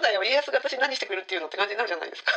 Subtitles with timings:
[0.00, 0.24] そうだよ。
[0.24, 2.32] 家康が私何してくれるっていうのって感じになるじゃないですか。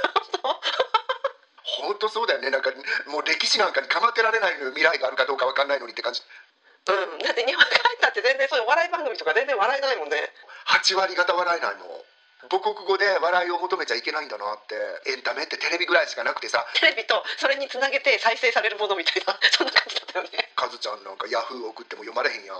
[1.79, 2.51] 本当そうだよね。
[2.51, 2.75] なんか
[3.07, 6.19] もう歴史なんかにかまってられない未来があるかどうかわかんないのにって感じ。
[6.19, 7.23] うん。
[7.23, 10.27] だって日本帰ったって全然そういうお笑い番組とか全然笑えないもんね。
[10.67, 12.03] 8割方笑えないもん。
[12.51, 14.75] 母国語で笑いを求めちゃいけないんだなって。
[15.07, 16.67] エンタメってテレビぐらいしかなくてさ。
[16.75, 19.39] テレビとそれにつなげて再生されるものみたいな。
[19.55, 20.51] そんな感じだったよね。
[20.59, 22.57] カズちゃんなんかヤフー送っても読まれへんやん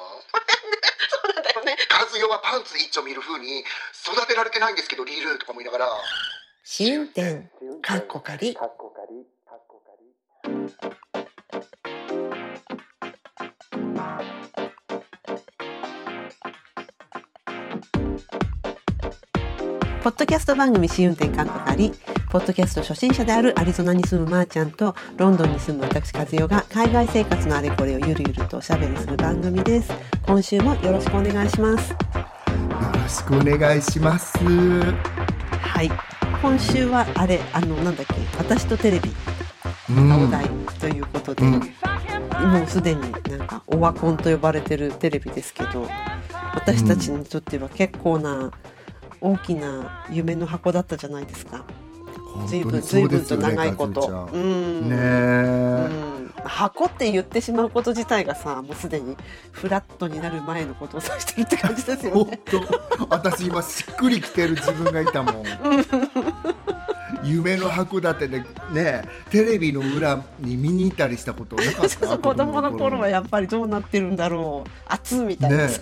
[1.66, 1.78] ね。
[1.90, 5.92] カズヨはパンツ一丁見る風に育てられてないんですけどリールとかも言いながら。
[6.64, 7.50] 試運転
[7.82, 8.56] かっこかり
[20.04, 21.94] ポッドキャスト番組試運転かっこかり
[22.34, 29.94] ポッドキャスト初心者であるアリゾナに住むまーちゃんとロンドンに住む私和代が海外生活のあれこれをゆるゆるとおしゃべりする番組です。
[30.26, 31.92] 今週もよろしくお願いします。
[31.92, 31.98] よ
[33.04, 34.36] ろしくお願いします。
[34.40, 35.92] はい。
[36.42, 39.12] 今週はあれあのなんだっけ私とテレビ
[39.92, 40.10] うん。
[40.10, 41.54] がお題ということで、うん。
[41.54, 45.88] もうすでになんかオワコンと呼ばれてるテレビですけど
[46.56, 48.50] 私たちにとっては結構な
[49.22, 51.63] 大きな夢の箱だったじゃないですか
[52.48, 54.90] 随分随分と長いこと、ううん。
[54.90, 56.34] ねうえ、ん。
[56.46, 59.16] 箱って言ってしまうこと自体がさもうすでに
[59.52, 62.40] フラットになる前のことを指してるって感じですよ本ね。
[62.46, 63.06] 当。
[63.10, 65.44] 私今しっくりきてる自分がいたもん。
[67.24, 72.18] 夢の函館でねテレビの裏に見に行ったりしたことなかった？
[72.18, 74.70] 子供の頃はやっぱりどうなってるんだろう。
[74.90, 75.80] 熱みたいなさ、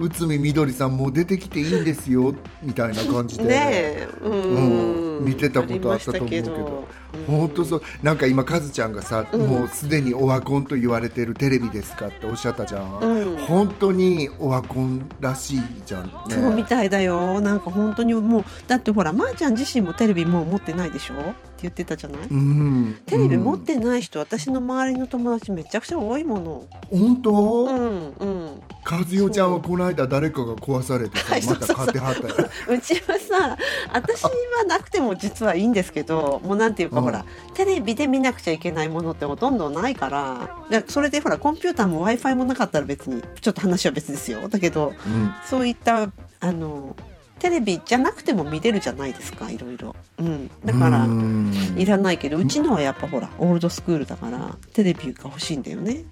[0.00, 3.44] 内海みどりさんもう出てきていいんですよみたいな感じで。
[3.44, 5.24] ねえうん、うん。
[5.26, 6.88] 見てたことあったと思うけど
[7.26, 7.82] 本当そう。
[8.02, 9.40] なんか今カズちゃんがさ、うん。
[9.46, 13.36] もうすでにオワコンと言われてるテレビですかっておっしゃったじゃん、うん。
[13.38, 16.12] 本当にオワコンらしいじゃんね。
[16.28, 17.40] そうみたいだよ。
[17.40, 21.14] なんか本当にもうだってほらまー、ちゃん自身もテレビもう持ってないでしょ？
[21.14, 21.16] っ
[21.60, 22.98] て言ってたじゃない、うん。
[23.04, 26.64] テレビ持ってない人、私の周りの友達めちゃくちゃ多いもの。
[26.90, 28.62] 本当、うんうん。
[28.90, 32.34] 和代ちゃんはこの間誰かが壊されてまた買ってはったよ。
[32.68, 33.58] うちはさ
[33.92, 34.30] 私は
[34.66, 37.04] なくても実はいいんですけどもうなんていうか、うん。
[37.06, 37.24] ほら
[37.54, 44.46] テレビで見なくちゃいけないものってほとんどないからでそれでほらコンピューターも w i f i もなかったら別にちょっと話は別ですよ。
[44.48, 45.32] だけどうん。
[45.44, 46.96] そういったあの
[47.38, 51.52] テレビじゃなくても見れるじゃないですかいろいろ、うん、だからうん。
[51.76, 56.04] いらないけどうちのはやっぱほらオールドスクールだからテレビが欲しいんだよね、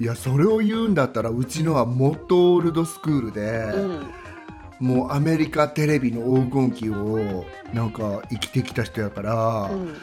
[0.00, 3.40] いやそれを言うんだったらうちのはもっとオールドスクールで、
[4.80, 9.94] うん、もうアメリカテレビの黄金期をなんか生きてきた人やから、うん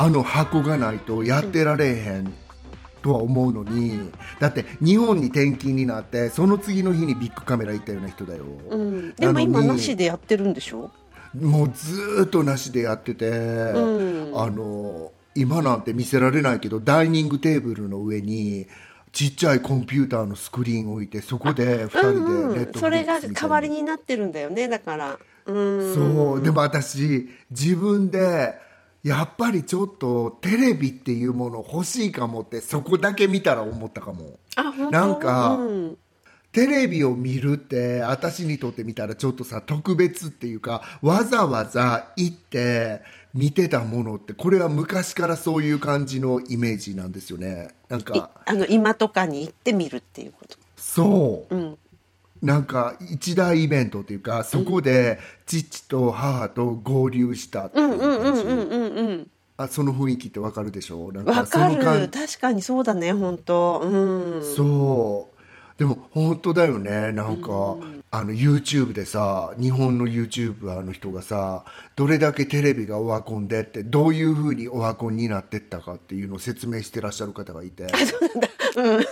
[0.00, 2.32] あの箱がないとやってられへん
[3.02, 10.92] とは思うのにだって日本に転勤になってその次の日にビッグカメラ行ったような人だよ、うん、でも今なしでやってるんでしょ、
[11.34, 18.68] もうずーっとなしでやってて、うん、あの今なんて見せられないけどダイニングテーブルの上に
[19.10, 25.18] ちっちゃいコンピューターのスクリーンを置いてそこで2人でッそれが代わりになってるんだよねだから。
[25.46, 25.94] うん。
[25.94, 26.42] そう。
[26.42, 28.54] でも私自分で
[29.04, 34.38] やっぱりちょっとテレビっていうもの欲しいかもってそこだけ見たら思ったかも。
[34.90, 35.98] なんかうん。
[36.50, 43.02] テレビを見るって私にとってみたらちょっとさ特別っていうかわざわざ行って
[43.34, 47.68] 見てたものってこれは昔からそういう感じのイメージなんですよね。
[47.90, 50.56] なんいかあの今とかに行ってみるっていうこと？
[50.76, 51.54] そう。
[51.54, 51.78] うん
[52.42, 59.30] なんか一大イベントっていうかそこで父と母と合流したっていううんうんうん感じうんうんうん。
[59.56, 61.10] あその雰囲気ってわかるでしょ？
[61.12, 63.80] なんわかそのる感確かにそうだね本当。
[63.80, 64.54] うん。
[64.54, 65.38] そう。
[65.78, 67.12] でも本当だよね。
[67.12, 67.76] なんか、
[68.10, 77.86] あの YouTube でさ日本の YouTuber の人がさどれだけテレビがオワコンでってどういうふうにオワコンになってったかっていうのを説明してらっしゃる方がいて。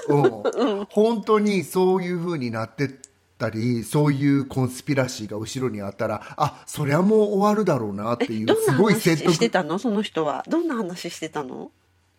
[0.08, 0.86] うん。
[0.90, 2.90] 本当にそういうふうになってっ
[3.38, 9.78] たりそういう conspiracy が後ろにあったらあそりゃもう終わるだろうなっていうすごい話説得してたの？
[9.78, 10.44] その人は。
[10.48, 11.70] どんな話してたの？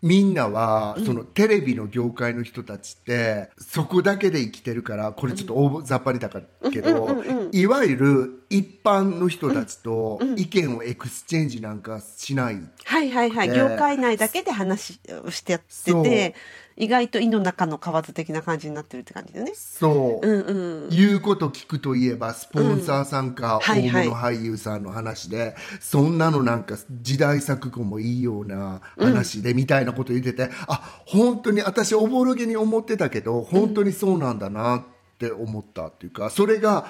[0.04, 16.36] みんなはそのテレビの業界の人たちってそこだけで生きてるからこれちょっと大雑把にだからけどいわゆる一般の人たちと意見を exchange なんかしないはいはいはい、ね業界内だけで話をしてやってて
[16.78, 19.54] 意外と胃の中の蛙的な感じになってるって感じだよね。
[19.56, 20.90] そう、うんうん。
[20.90, 34.84] 言うこと聞くといえばスポンサーさんか大物俳優さんの話で、そんなのなんか時代錯誤もいいような話でみたいなこと言ってて、あ本当に私おぼろげに思ってたけど本当にそうなんだなっ
[35.18, 36.86] て思ったっていうかそれが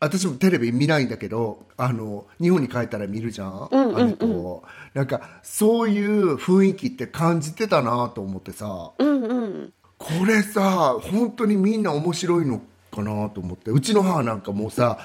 [0.00, 3.96] 私もテレビ見ないんだけどあの日本に帰ったら見るじゃん、うんうんうん。
[3.96, 4.64] あの子。
[4.94, 8.92] なんかそういう雰囲気って感じてたなと思ってさ。
[8.98, 9.72] うんうん。
[9.98, 13.70] これさ本当にみんな面白いのかなと思って。
[13.70, 14.98] うちの母なんかもうさ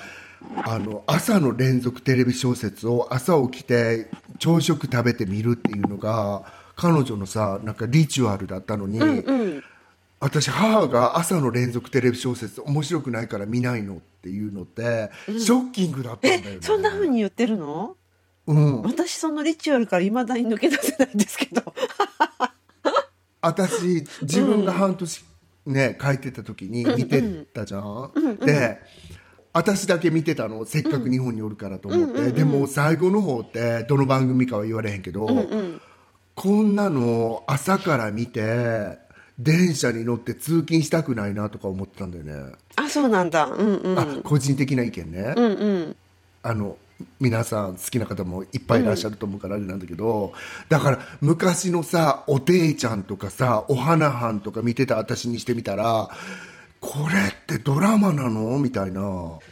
[0.63, 4.09] あの朝の連続テレビ小説を朝起きて
[4.39, 6.44] 朝食食べて見るっていうのが
[6.75, 9.63] 彼女のさなんかリチュアルだったのに、うん
[10.25, 16.57] 私母が朝の連続テレビ小説面白くないから見ないのっていうのって、ショッキングだったんだよね。
[16.62, 17.95] そんな風に言ってるの？
[18.48, 18.81] うん。
[18.81, 21.62] 私そのリチュアルから未だに抜け出せないんですけど。
[23.39, 25.25] 私自分が半年
[25.68, 27.22] ね書いてた時に見て
[27.54, 28.12] たじゃん、
[28.44, 28.81] で
[29.54, 35.27] 私だけ見てたのせっかく日本におるからと思って、でも最後の方ってどの番組かは言われへんけど、
[36.33, 39.04] こんなの朝から見て
[39.37, 43.45] 電車に乗って通勤したくないなとか思ってたんだよね、あそうなんだ。
[43.45, 43.99] うんうん。
[43.99, 45.49] あ個人的な意見ね、うんう
[45.79, 45.95] ん。
[46.43, 46.77] あの
[47.19, 50.31] 皆さん好きな方もいっぱいいらっしゃると思うからあれなんだけど、
[50.69, 56.09] だから昔のさおていちゃんとかさお花はんとか見てた私にしてみたら
[56.79, 58.57] これってドラマなの？
[58.59, 59.01] みたいな。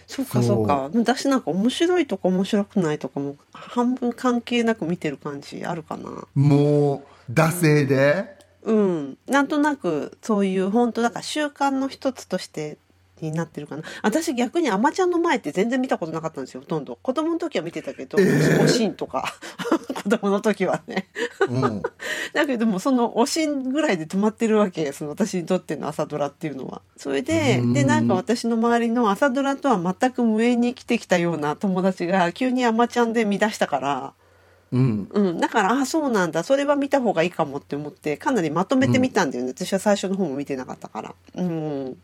[0.07, 0.89] そうかそうか。
[0.93, 6.11] 私なんか面白いとか面白くないとかも半分関係なく見てる感じあるかな。
[6.35, 9.17] もう惰性で、うん。
[9.27, 12.77] なんとなくそういう本当だから習慣の一つとして
[13.23, 13.83] になってるかな。
[14.01, 16.97] 私逆に「あまちゃん」の前って全然見たことなかったんですよほとんど。
[17.01, 18.17] 子供の時は見てたけど、
[18.61, 19.33] おしんとか。
[20.03, 21.07] 子供の時はね。
[21.49, 21.81] うん、
[22.33, 26.81] だけどもそのおしんぐらいで止まってるわけその私にとっての朝ドラっていうのは。
[26.97, 27.73] それでうん。
[27.73, 34.13] でなんか私の周りの朝ドラとは全く無縁に生きてきたような友達が急に「あまちゃん」で見出したから。
[34.73, 36.43] うん、うん、だからあそうなんだ。
[36.43, 41.97] それは見た方がいいかもって思ってかなりまとめてみたんだよね、私は最初の方も見てなかったから、うん、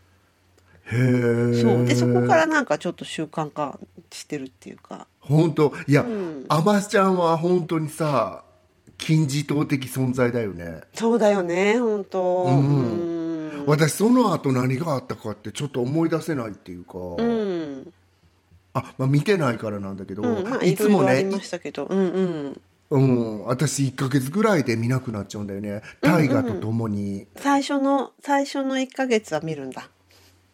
[0.84, 1.84] へえそう。
[1.84, 3.78] でそこからなんかちょっと習慣化
[4.12, 5.06] してるっていうか。
[5.20, 5.72] 本当？
[5.86, 6.44] いや、ん。
[6.48, 8.44] あまちゃんは本当にさ
[8.96, 10.82] 金字塔的存在だよね。
[10.94, 11.78] そうだよね。
[11.78, 12.44] 本当。
[12.44, 13.60] うん。
[13.60, 13.66] うん。
[13.66, 17.92] 私その後何があったかってちょっと思い出せないっていうか、うん、
[18.74, 21.86] あ、まあ、見てないからなんだけど、うん、まあいつもねましたけど。
[21.86, 22.60] うんうん。
[22.90, 25.80] うん、私1ヶ月ぐらいで見なくなっちゃうんだよね。
[26.00, 29.82] 大河とともに、最初の最初の1ヶ月は見るんだ。
[29.82, 29.99] うん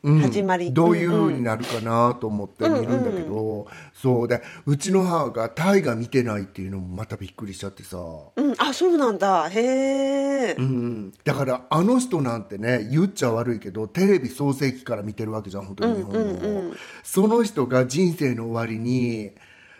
[0.06, 0.72] 始まり。
[0.72, 4.28] どういう風になるかなと思って見るんだけど、そう。
[4.28, 7.98] でうちの母が大河見てないっていうのもまたびっくりしちゃってさ、
[8.36, 8.54] うん。
[8.58, 9.48] あそうなんだ。
[9.48, 16.24] へえうん、だからあの人なんてね言っちゃ悪いけどテレビ創世期から見てるわけじゃん本当に日本の、う
[16.72, 16.76] ん。
[17.02, 19.32] その人が人生の終わりに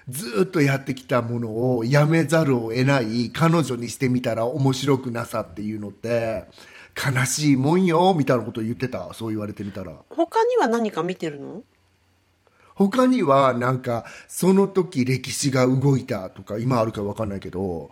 [0.09, 6.45] ずっとやってきたものをやめざるを得ない彼女にしてみたら面白くなさっていうのって
[6.97, 9.13] 悲しいもんよみたいなこと言ってた？
[9.13, 9.93] そう言われてみたら。
[10.09, 11.63] 他には何か見てるの？
[12.75, 17.91] 他にはなんかその時歴史が動いたとか今あるか分かんないけど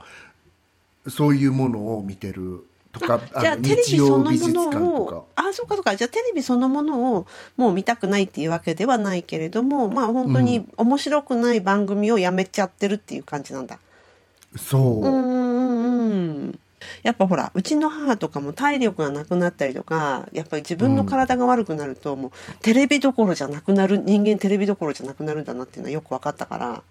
[1.09, 5.97] そういうものを見てるとかじゃあのテレビそのものをあそうかそうか。
[5.97, 7.27] じゃあテレビそのものを
[7.57, 13.79] もう見たくないっていうわけではないけれどもまあ本当に面白くない番組をやめちゃってるっていう感じなんだ。
[14.57, 16.15] そう、うんうんう
[16.49, 16.59] ん
[17.03, 22.31] やっぱほらうちの母とかも体力がなくなったりとかやっぱり自分の体が悪くなるともう
[22.63, 26.83] テレビどころじゃなくなる人間テレビどころじゃなくなるんだなっていうのはよく分かったから、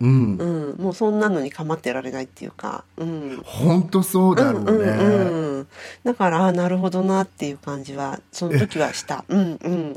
[0.00, 0.36] うん。
[0.36, 5.68] うん、もうそんなのに構ってられないっていうか、うん、本当そうだろうね、うんうんうん、
[6.04, 9.24] だからあなるほどなっていう感じはその時はした。
[9.28, 9.96] うんうん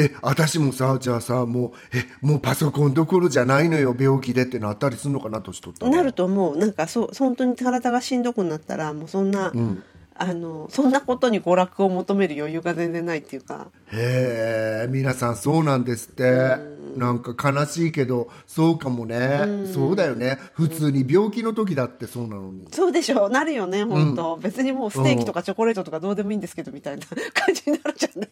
[0.00, 5.92] え私もさじゃあさもうえもうパソコンどころじゃないのよ病気でってなったりするのかな年取ったら。
[5.92, 6.56] なると思う。
[6.56, 9.82] なんかそう本当に体がしんどくなったらもうそんな、ん。
[10.14, 13.68] あのそんなことに娯楽を求める余裕が全然ないっていうか。
[13.92, 16.80] へえ皆さんそうなんですって。
[16.96, 19.40] なんか悲しいけどそうかもね。
[19.72, 20.38] そうだよね。
[20.54, 22.66] 普通に病気の時だってそうなのに。
[22.72, 23.30] そうでしょう。
[23.30, 28.28] なるよね本当、別にもうステーキとかチョコレートとかどうでもいいんですけどみたいな感じになるじゃんね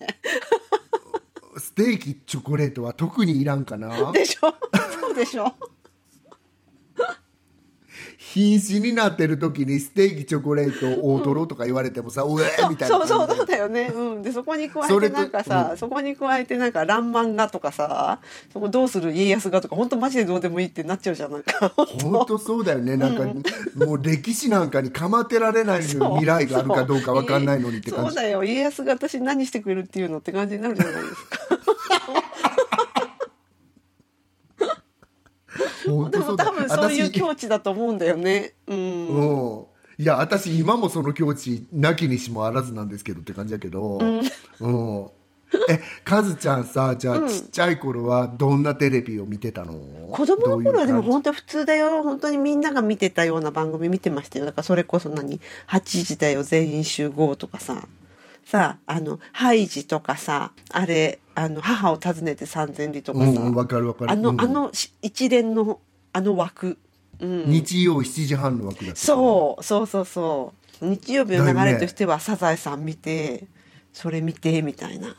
[1.59, 4.13] ステーキチョコレートは特にいらんかな。
[4.13, 4.55] でしょ？
[5.01, 5.55] そ うでしょ？
[8.35, 12.99] 瀕死になってる時にステーキチョコレート大トロとか言われてもさ、うえみたいな。
[12.99, 18.21] そうそうそうだよね、うん、でそこに加えてなんかさそ,、こに加えてなんか「らんまんが」とかさ
[18.53, 21.73] 「そこどうする家康が」とか本当マジでどうでもいいってなっちゃうじゃんなんか。
[22.03, 22.97] 本当そうだよね。
[22.97, 23.25] なんか、
[23.75, 28.15] もう歴史なんかにかまってられない未来があるかどうかわかんないのにって感じ。
[28.15, 28.45] そうだよ。
[28.45, 31.39] 家康が私に何してくれるっていうのって感じになるじゃないですか
[36.11, 38.55] でも多分そういう私境地だと思うんだよね。
[38.67, 39.09] うん。
[39.09, 39.65] うん。
[40.01, 45.07] いや私今もその境地なきにしもあらずなんですけどって感じだけど、うん。
[45.69, 49.75] えカズちゃんさじゃあ、ちっちゃい頃はどんなテレビを見てたの？
[50.13, 52.03] 子供の頃はでも本当普通だよ。
[52.03, 54.45] 本当にみんなが見てたような番組見てましたよ。
[54.45, 57.89] だからそれこそ何？8時だよ全員集合とかさ
[58.49, 64.11] さあのハイジとかさあれあの母を訪ねて三千里とかさ、うんわかるわかる。
[64.11, 64.41] あの、うん。
[64.41, 65.81] あのし一連の
[66.15, 66.79] あの枠。
[67.21, 67.45] うん。
[67.47, 70.87] 日曜7時半の枠だったそうそうそうそう。
[70.87, 73.45] 日曜日の流れとしては「サザエさん」見て
[73.93, 75.15] それ見てみたいな。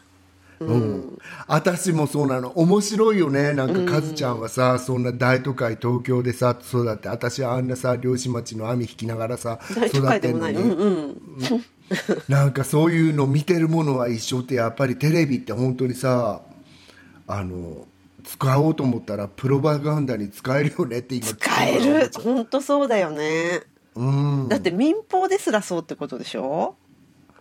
[0.59, 1.17] うん、
[1.47, 2.49] 私もそうなの。
[2.55, 3.53] 面白いよね。
[3.53, 10.71] なんかカズちゃんはさ、そんな大都会東京でさ育って私はあんなさ漁師町の網引きながらさ大都育ってんのに、うん。
[10.71, 11.21] うん
[12.29, 16.41] なんかそういうの見てるものは一緒ってやっぱりテレビって本当にさ
[17.27, 17.87] あの
[18.23, 22.11] 使おうと思ったらプロパガンダに使えるよねって今使える。
[22.23, 23.61] 本当そうだよね。
[23.95, 24.03] う
[24.45, 24.47] ん。
[24.49, 26.75] だって民放ですらそうってことでしょ？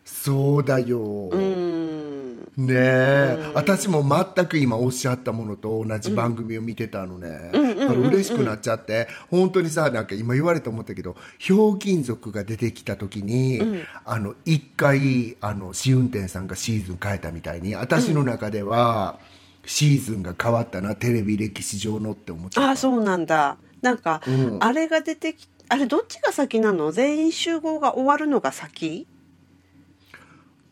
[0.05, 2.39] そうだよ、うん。
[2.57, 4.03] ねえ、私も
[4.35, 7.51] 全く今おっしゃったものと同じ番組を見てたのね、
[7.89, 13.61] だから嬉しくなっちゃって本当にさなんか今言われて思ったけどひょうきん族が出てきた時に、
[14.05, 19.19] あの一回あの試運転さんがシーズン変えたみたいに私の中では、
[19.65, 22.69] シーズンが変わったなテレビ歴史上のって思っちゃった。
[22.69, 23.57] ああそうなんだ。
[23.83, 24.59] なんか、うん。
[24.61, 26.91] あれが出てきあれどっちが先なの？
[26.93, 29.07] 全員集合が終わるのが先？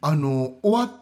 [0.00, 1.00] あの終わ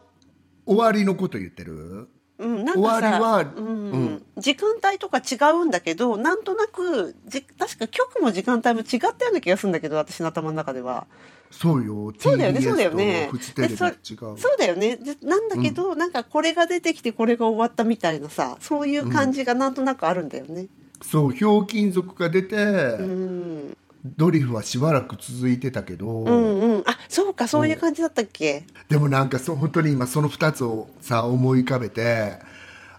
[0.66, 2.08] 終わりのこと言ってる？
[2.38, 4.22] うん、なんかうんうん。
[4.36, 11.06] 時間帯とか違うんだけどなんとなくじ確か局も時間帯も違ったような気がするんだけど私の頭の中では。
[11.50, 13.30] そうよそうだよねそうだよね。
[13.32, 13.96] そ違う。
[14.36, 14.96] そうだよね。
[14.96, 20.66] でなんだけど、なんかこれが出てきてこれが終わったみたいなさそういう感じがなんとなくあるんだよね。
[21.00, 26.82] そうひょうきん族が出て、うんドリフはしばらく続いてたけど、うんうん。
[26.86, 28.64] あそうかそういう感じだったっけ？
[28.88, 32.38] でもなんかそう本当に今その2つをさ思い浮かべて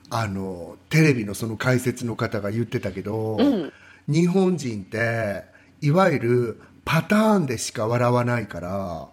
[0.09, 3.37] あのテレビのその解説の方が言ってたけど、
[4.07, 5.43] 日本人って
[5.81, 9.07] いわゆるパターンでしか笑わないから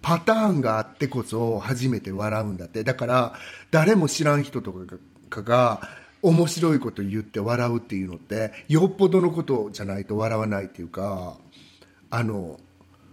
[0.00, 2.84] パターンがあってこそ初めて笑うんだって。
[2.84, 3.34] だから
[3.70, 4.72] 誰も知らん人と
[5.30, 5.88] かが
[6.22, 11.36] 面白いこと言って笑うっていうのってよっぽどのことじゃないと笑わないっていうか
[12.10, 12.60] あの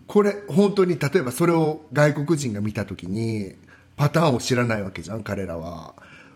[0.08, 3.56] これ本当に例えばそれを外国人が見た時に
[3.96, 5.94] パターンを知らないわけじゃん彼らは。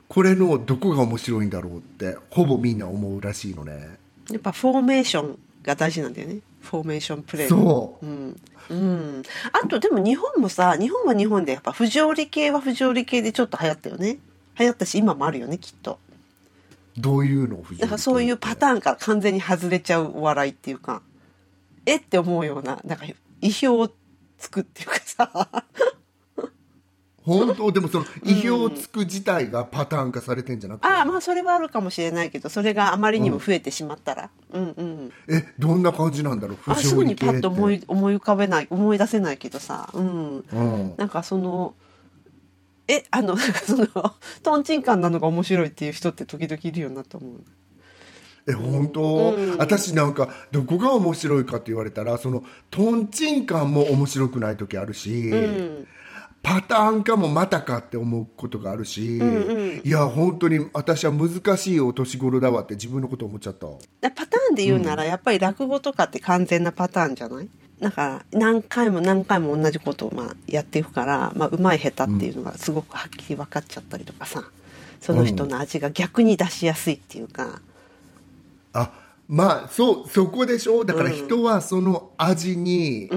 [0.10, 3.98] これのどこが面白いんだろうってほぼみんな思うらしいのね。
[4.30, 6.38] やっぱフォーメーションが大事なんだよね。
[6.62, 8.06] フォーメーションプレーそう。
[8.06, 8.40] うん、
[8.70, 14.20] うん、あとでも日本もさ日本は日本でやっぱ不条理系は不条理系でちょっと流行ったよね。
[14.60, 15.98] 流行ったし今もあるよねきっと
[16.98, 21.02] どういうのをだからそういうパターンから完全に外れちゃうお笑いっていうか
[21.86, 23.06] えって思うようななんか
[23.42, 23.90] 意表を
[24.38, 25.64] つくっていうかさ。
[27.26, 27.72] 本当？
[27.72, 36.58] でもその意表をつく自体がパターン化されてんじゃなくて、ああまあそれはあるかもしれないけどそれがあまりにも増えてしまったら、うん、うんえどんな感じなんだろう？
[36.58, 39.90] 不あすぐにパッと思い、い思い浮かべない思い出せないけどさ。
[39.94, 40.40] うん。
[40.40, 41.74] うん、なんかその
[42.88, 43.88] えあの その
[44.42, 47.32] とんちんカンなのが面白いっていう人って時々いるよなと思う
[48.46, 55.88] え本当、私なんかどこが面白いかって言われたらそのとんちんカンも面白くない時あるし、うん。
[56.42, 59.18] パターン化もまたかって思うことがあるし、
[59.86, 63.68] いや本当に私は難しいお年頃だわって自分のこと思っちゃった。
[64.02, 67.48] でパターンで言うならやっぱり落語とかって完全なパターンじゃない？
[67.80, 74.44] だから何回も何回も同じことをまあやっていくから、まあ、うまい下手っていうのがすごくはっきり分かっちゃったりとかさ
[75.02, 77.62] その人の味が逆に出しやすいっていうか、
[78.72, 78.92] あ
[79.28, 80.86] まあそうそこでしょ？
[80.86, 83.10] だから人はその味に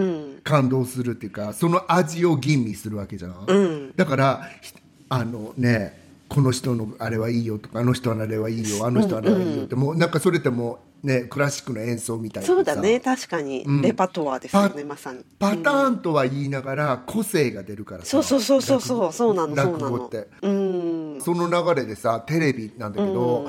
[0.43, 3.93] 感動するっていうか、その味を吟味するわけじゃん、ん。
[3.95, 4.75] だからひ
[5.09, 5.97] あのね
[6.29, 12.55] この人のあれはいいよとかあの人のあれはいいよあの人のあれはいいよって、もうなんかそれってもうねクラシックの演奏みたいなさ。
[12.55, 13.01] そうだね。
[13.01, 13.65] 確かに。
[13.83, 15.25] レパトワーですよね、パまさに。
[15.39, 18.07] パターンとは言いながら個性が出るからさ。
[18.07, 19.35] そうそうそうそうそうそう。
[19.35, 20.29] なのそうな語って。
[20.43, 21.21] うん。
[21.21, 23.49] その流れでさテレビなんだけど、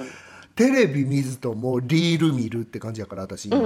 [0.56, 3.60] テレビ見ずともリール見るって感じやから私今、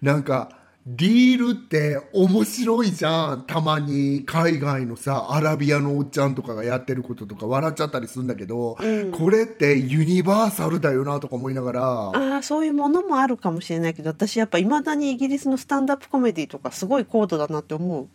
[0.00, 3.46] なんかリールって面白いじゃん。
[3.46, 8.78] たまに海外のさアラビアのおっちゃんとかがやってることとか笑っちゃったりするんだけど、
[9.12, 11.82] これってユニバーサルだよなとか思いながら。
[11.82, 18.08] ああそういうものもあるかもしれないけど私やっぱいまだにイギリスのスタンダップコメディとかすごい高度だなって思う。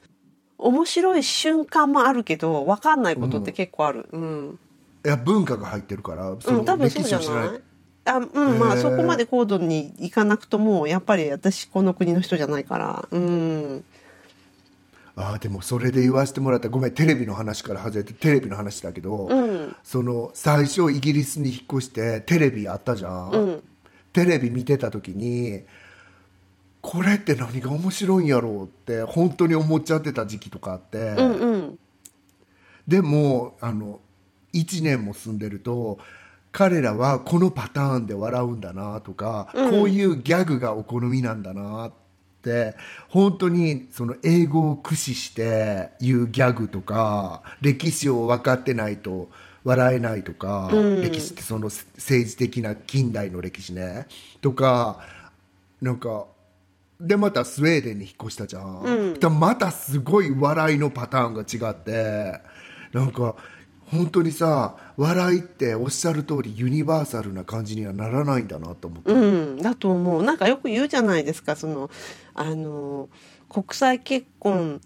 [0.57, 4.07] 面白い瞬間もあるけど分かんないことって結構ある。
[4.11, 4.59] うん、
[5.05, 7.61] いや文化が入ってるからうん、多分そうじゃない
[8.05, 13.07] あうんまあそこまで高度にいかなくともやっぱり私この国の人じゃないから。
[13.11, 13.83] うん。
[15.17, 16.69] ああでもそれで言わせてもらった。
[16.69, 19.75] ごめんテレビの話から外れてテレビの話だけど、うん。
[19.83, 23.63] その最初イギリスに引っ越してテレビあったじゃん、うん。
[24.13, 25.63] テレビ見てた時に
[26.81, 31.79] これって何が面白いんやろうって本当に思っちゃってた時期とかあって、うんうん。
[32.87, 33.99] でもあの
[34.53, 35.97] 1年も住んでると
[36.57, 39.71] 彼らはこのパターンで笑うんだなとか、うん。
[39.71, 41.91] こういうギャグがお好みなんだなっ
[42.41, 42.75] て
[43.09, 49.29] 本当にその英語を駆使して言うギャグとか歴史を分かってないと
[49.65, 51.01] 笑えないとか、うん。
[51.01, 54.07] 歴史ってその政治的な近代の歴史ね。
[54.39, 55.01] とか
[55.81, 56.25] なんか
[57.01, 59.19] でまたスウェーデンに引っ越したじゃん、うん。
[59.19, 62.39] だまたすごい笑いのパターンが違って
[62.93, 63.35] なんか
[63.91, 69.17] 本当にさ笑いっておっしゃる通りユニバーサルな感じにはならないんだなと思って、う
[69.55, 70.23] ん、だと思う。
[70.23, 71.55] なんかよく言うじゃないですか。
[71.55, 71.89] その
[72.33, 73.09] あの
[73.49, 74.81] 国際結婚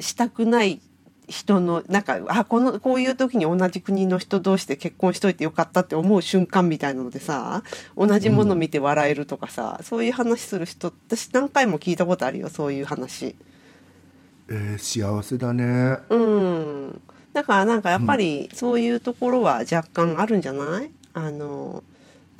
[0.00, 0.80] したくない
[1.28, 7.64] 人のなんかあこのこういう時に同じ国の人同士で結婚しといてよかったって思う瞬間みたいなのでさ
[7.96, 13.34] 同じもの見て笑えるとかさ、そういう話する人私何回も聞いたことあるよそういう話。
[14.48, 15.98] えー幸せだね。
[16.08, 17.00] うん、
[17.36, 20.90] だからなんかやっぱりそういうところは若干あるんじゃない？
[21.12, 21.84] あの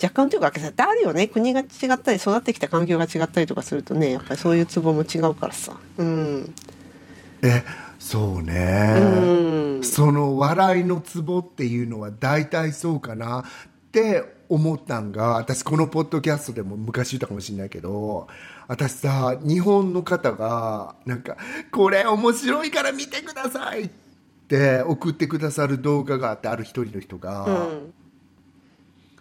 [0.03, 1.27] 若干というか絶対あるよね。
[1.29, 5.77] 国が違ったり育ってきた環境が違ったりとかするとねやっぱりそういうツボも違うからさ。
[5.99, 6.55] うん、
[7.43, 7.63] え
[7.99, 9.85] そうね、うん。
[9.85, 13.45] その笑いのツボっていうのは大体そうかなっ
[13.93, 18.29] て思ったんが私このポッドキャストでも昔言ったかもしれないけど
[18.67, 21.37] 私さ日本の方がなんか
[21.71, 24.06] 「これ面白いから見てください」って
[24.49, 27.95] 送ってくださる動画があってある一人の人が、うん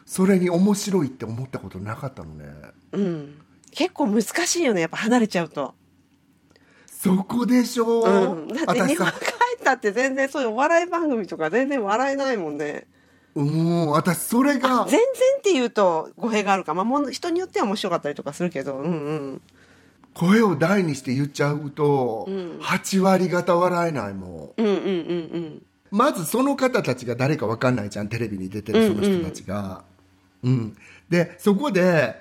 [0.06, 2.46] それに面白いって思ったことなかったのね。
[2.92, 3.42] うん、
[3.72, 5.74] 結構難しいよねやっぱ離れちゃうと、
[6.88, 12.88] そこでしょ、うん、だって日本帰ったって全然そういうお笑い番組とか全然笑えないもんね。
[13.36, 13.88] うん。
[13.90, 15.00] 私それが全然
[15.40, 16.74] って言うと語弊があるか。
[16.74, 18.78] まあもの人によっては面白かったりとかするけど。
[18.78, 19.42] うんうん
[20.16, 22.60] 声を大にして言っちゃうと、うん。
[22.62, 24.62] 8割方笑えないもん。
[24.62, 25.66] うんうんうんうん。
[25.92, 29.84] まずその方たちが誰か分かんないじゃんテレビに出てるその人たちが。
[30.44, 30.76] うん。
[31.10, 32.16] でそこで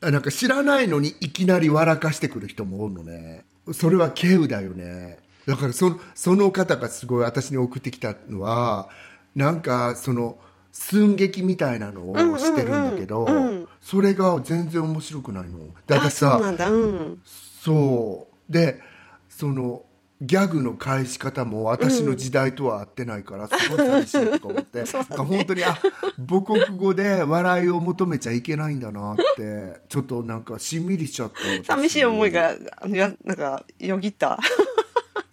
[0.00, 3.44] なんか知らないのにいきなり笑かしてくる人もおるのね。
[3.72, 5.18] それは稀有だよね。
[5.46, 8.88] だからそのその方がすごい私に送ってきたのは
[9.34, 10.38] なんかその
[10.72, 13.36] 寸劇みたいなのをしてるんだけど、うん。
[13.36, 15.58] うんうんそれが全然面白くないの。
[15.88, 17.22] であ私さそううん。
[17.24, 18.52] そう。
[18.52, 18.80] で
[19.28, 19.82] その
[20.22, 25.24] ギャグの返し方も私の時代とは合ってないからすごい寂しいとか思って、 そうだね。
[25.24, 25.76] 本当にあ
[26.28, 31.32] 母国語で笑いを求めちゃいけないんだなってちょっとなんかしんみりしちゃっ
[31.64, 32.54] た寂しい思いが
[33.24, 34.38] なんかよぎった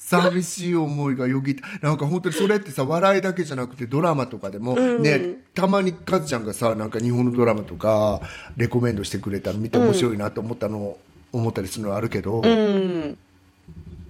[0.09, 1.87] 寂しい思いがよぎった。
[1.87, 8.21] なんか本当にそれってさ笑いだけじゃなくてドラマとかでも、うんねたまにカズちゃんがさなんか日本のドラマとか
[8.57, 10.97] レコメンドしてくれたら見て面白いなと思ったの、
[11.31, 13.17] 思ったりするのあるけど、うん。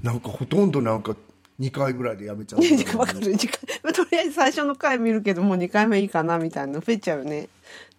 [0.02, 1.16] なんかほとんどなんか
[1.60, 3.60] 2回ぐらいでやめちゃうねわかる時間
[3.94, 7.50] とりあえず最初の回見るけどもう2回目いいかなみたいなの増えちゃうよね。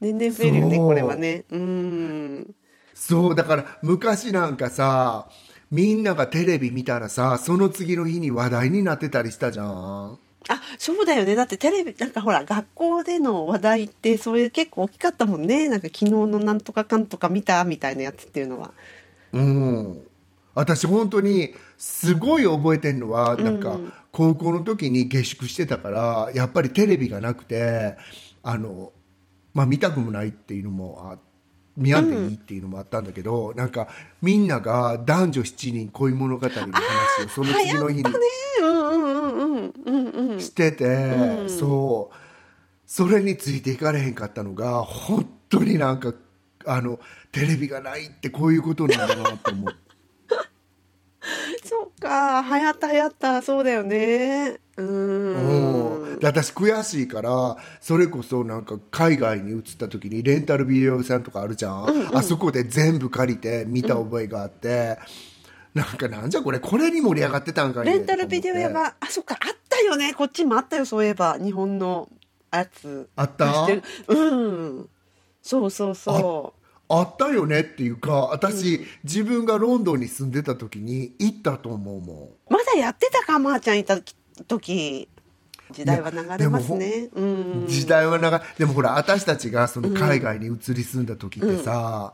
[0.01, 1.45] 年々増えるよねこれはね。
[1.51, 2.55] うん。
[2.95, 5.29] そうだから昔なんかさ
[5.71, 10.19] みんながテレビ見たらさその次の日に話題になってたりしたじゃん。
[10.49, 11.35] あそうだよね。
[11.35, 15.69] だってテレビなんかほら学校での話題ってそういう結構大きかったもんね。
[15.69, 18.73] なんか昨日のなんとかかんとか見たみたいなやつっていうのは。
[19.33, 20.03] うん。
[20.55, 23.79] 私本当にすごい覚えてるのはなんか
[24.11, 27.97] 高校の時に下宿してたからやっぱりテレビがなくて
[28.43, 28.93] あの、
[29.55, 31.19] まあ、見たくもないっていうのもあ
[31.77, 33.89] 見やんでいいっていうのもあったんだけど、なんか
[34.21, 36.67] みんなが男女7人恋物語の話
[37.27, 38.05] をその次の日に
[38.61, 40.41] うんうんうんうんうんうん。
[40.41, 42.17] してて、そう。
[42.87, 46.13] それについていかれへんかったのが本当になんか
[46.67, 46.99] あの
[47.31, 49.81] テレビがないってこういうことなんだなと思って。
[51.65, 52.43] そうか。
[52.43, 53.43] 流行った流行った。
[53.43, 54.59] そうだよね。
[54.77, 55.70] ううん
[56.23, 64.99] 私悔しいからそれこそなんか海外に移った時にレンタルビデオ屋さんとかあるじゃん、あそこで全部借りて見た覚えがあって、
[65.75, 67.93] なんかなんじゃこれこれに盛り上がってたんかいね。
[67.93, 70.15] レンタルビデオ屋があそっかあったよね。
[70.15, 71.39] こっちもあったよそういえば。
[71.39, 72.09] 日本の
[72.53, 73.09] やつ。
[73.17, 73.69] あった？
[74.09, 74.89] うん。
[75.43, 76.55] そうそうそ
[76.89, 77.61] あったよね？
[77.61, 82.25] っていうか私、自分がロンドンに住んでた時に行ったと思うもん。
[82.25, 83.97] うまだやってたかまーちゃんいた
[84.49, 85.09] 時
[85.73, 87.09] 時代は流れますね。
[87.15, 87.67] うん。
[87.69, 92.13] 時代は長いでもほら私たちがその海外に移り住んだ時ってさ、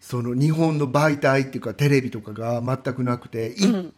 [0.00, 3.92] その日本の媒体っていうかテレビとかが全くなくて、い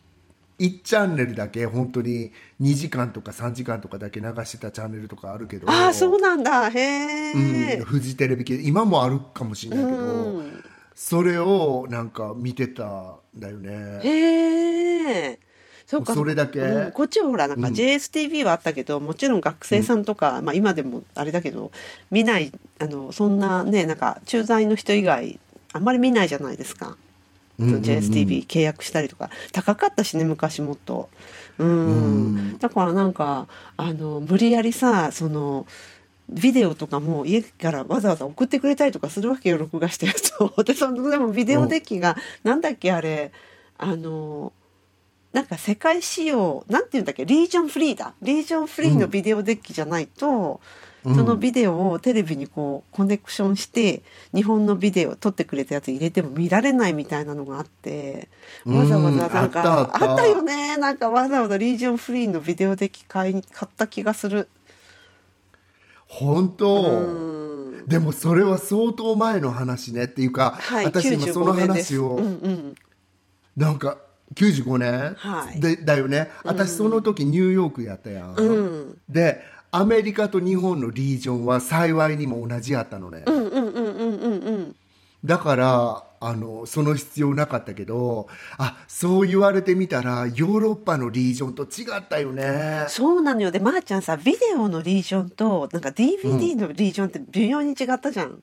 [0.59, 2.33] 1チャンネルだけ本当に
[2.63, 6.71] 2時間とか3時間とかだけ流してたチャンネルとかあるけどああそうなんだ。
[6.71, 10.65] へえ、うん、フジテレビ系今もあるかもしれないけど、うん。
[10.95, 14.01] それをなんか見てたんだよね。
[14.03, 15.41] へえ
[15.87, 16.15] そうか。
[16.15, 16.59] それだけ？
[16.59, 16.93] うん。
[16.93, 17.75] こっちはほらなんかうん。
[17.75, 21.71] JSTV はあったけど、もちろん学生さんとか、まあ今でもあれだけど
[22.11, 25.39] 見ないあのそんなねなんか駐在の人以外
[25.73, 26.97] あんまり見ないじゃないですか、
[27.59, 27.83] うんうんうん。
[27.83, 29.31] JSTV 契約したりとか。
[29.53, 31.09] 高かったしね昔もっと。
[31.59, 32.59] うん、うん。
[32.59, 33.47] だからなんか
[33.77, 35.67] あの無理やりさその
[36.29, 43.31] ビデオとかも家からわざわざ送ってくれたりとかするわけよ録画したやつをでそのでもビデオデッキが、なんだっけあれ。
[43.79, 44.53] あの
[45.37, 47.27] なんか世界仕様なんていうんだっけ？
[47.27, 48.15] リージョンフリーだ。
[48.23, 50.63] リージョンフリーのビデオデッキじゃないと、
[51.05, 51.15] うん。
[51.15, 54.03] そのビデオをテレビにこうコネクションして
[54.35, 58.31] 日本のビデオ撮ってくれたやつ入れても見られないみたいなのがあって
[58.65, 59.77] わざわざなんか、うん。
[59.77, 60.27] あったあった。
[60.27, 60.79] よね。
[60.79, 64.49] なんかわざわざリージョンフリーのビデオデッキ買いに買った気がする。
[66.07, 67.87] 本当、うん。
[67.87, 70.05] でもそれは相当前の話ね。
[70.05, 71.95] っていうか、はい、私今その95年です。
[71.95, 72.75] 話を、うんうん、
[73.55, 73.99] なんか
[74.35, 75.61] 95年、はい。
[75.61, 76.31] でだよね。
[76.45, 78.99] 私その時ニューヨークやったやん、うん。
[79.09, 84.77] でアメリカと日本のリージョンは幸いにも同じやったのね、うんうんうんうんうんうん。
[85.25, 92.87] だからあのその必要なかったけどあそう言われてみたらヨーロッパのリージョンと違ったよね。
[92.89, 93.51] そうなのよ。
[93.51, 98.43] でまー、ちゃんさビデオのリージョンとなんか DVD のリージョンって微妙に違ったじゃん、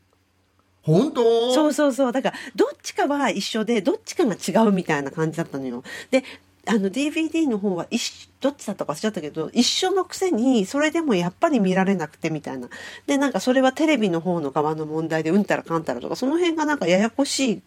[0.84, 1.54] 本当？
[1.54, 2.12] そうそうそう。
[2.12, 5.84] だからどっちかは一緒でどっちかが違うみたいな感じだったのよ。
[6.12, 6.24] で
[6.66, 12.70] あの DVD の方は一どっちだったか忘れちゃったけど一緒のくせにそれでもやっぱり見られなくてみたいな。
[13.08, 17.62] でなんかそれはテレビの方の側の問題でうんたらかんたらとかその辺がなんかややこしい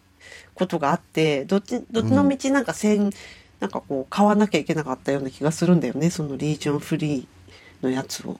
[0.55, 3.11] ことがあってどっちどっちの道なんか線、
[3.59, 8.39] なんかこう買わなきゃいけなかったような気がするんだよねそのリージョンフリーのやつを。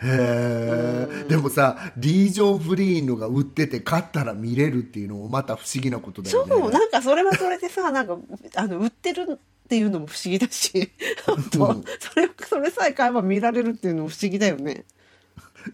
[0.00, 6.54] へえでもさリージョンフリーのが売ってて買ったら見れるっていうのもまた不思議なことだそよね。
[6.54, 8.16] うなんかそれはそれでさなんか
[8.54, 10.90] あの売ってるっていうのも不思議だし。
[11.24, 11.36] そ
[12.16, 14.84] れそれさえ買えば見られるっていうのも不思議だよね。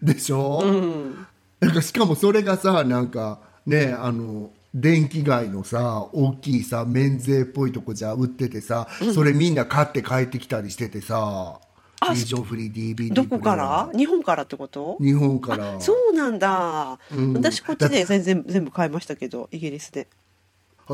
[0.01, 1.27] でしょ、うん、
[1.59, 11.59] なんかしかもそれがさなんかねあの電気街のさ大きいさ免税っぽいとこじゃ売っててさ、それみんな買って帰ってきたりしててさ。
[11.59, 13.89] リあージョンフリー DVD どこから？
[13.97, 14.97] 日本からってこと？
[14.99, 15.79] 日本から。
[15.79, 17.33] そうなんだ、うん。
[17.33, 20.07] 私こっちで全然全部買いましたけどイギリスで。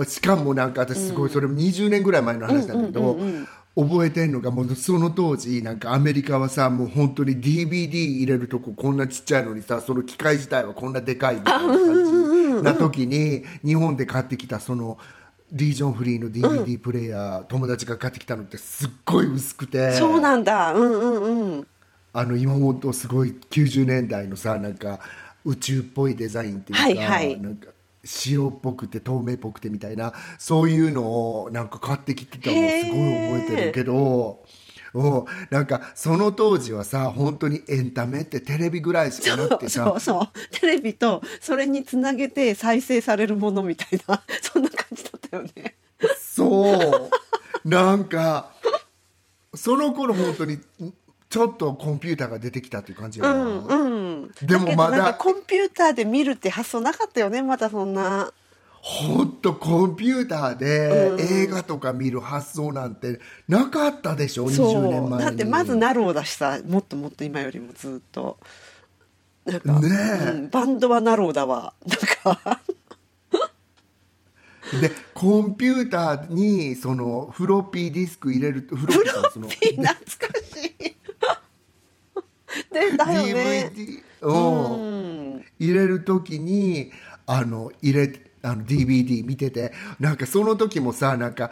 [0.08, 3.19] しかもなんか私すごいそれも20年ぐらい前の話なんだけど、
[3.76, 14.97] 覚えてんのがもうその当時なんかアメリカはさもう本当に DVD 入れるとここんなちっちゃいのにさその機械自体はこんなでかいみたいな感じな時に日本で買ってきたその
[15.51, 19.91] リージョンフリーの DVD プレイヤー、友達が買ってきたのってすっごい薄くて。
[19.93, 20.73] そうなんだ。
[20.73, 21.67] うんうんうん。
[22.13, 24.99] あの今本当すごい90年代のさなんか
[25.45, 27.39] 宇宙っぽいデザインっていうか、はいはい。
[27.39, 27.69] なんか
[28.03, 31.03] 白っぽくて透明っぽくてみたいなそういうの
[31.43, 34.43] をなんか買ってきてたのをすごい覚えてるけど。
[34.93, 39.86] うんなんかその当時はさ本当にエンタメってテレビぐらいしかなくてさ。
[39.86, 40.60] そうそう。
[40.60, 45.75] テレビとそれにつなげて再生されるものみたいな そんな感じだったよね。
[46.19, 47.10] そ
[47.63, 47.69] う。
[47.69, 48.51] なんか
[49.54, 50.60] その頃本当に
[51.30, 58.34] ちょっとコンピューターが出てきたっていう感じよな、うんうん、でもまだけどなんかコンピューターで見るって発想なかったよねまだそんな。
[58.84, 64.88] ほんとコンピューターで映画とか見る発想なんてなかったでしょ、20そう。
[64.88, 65.26] 年前に。
[65.26, 68.39] だってまずナローだしさもっともっと今よりもずっと。
[69.46, 70.30] なんか、ねえ。
[70.32, 71.74] うんバンドは narrow だわ。
[71.86, 72.00] なん
[72.36, 72.62] か。
[74.82, 80.02] でコンピューターにそのフロッピーディスク入れるとフロッピー懐か
[80.39, 80.96] しい。
[82.74, 83.72] でだよね。
[83.76, 84.80] DVD をう
[85.38, 85.46] ん。
[85.60, 86.91] 入れる時に
[87.28, 89.73] あの入れあの DVD 見てて。
[89.99, 91.51] なんかその時もさなんか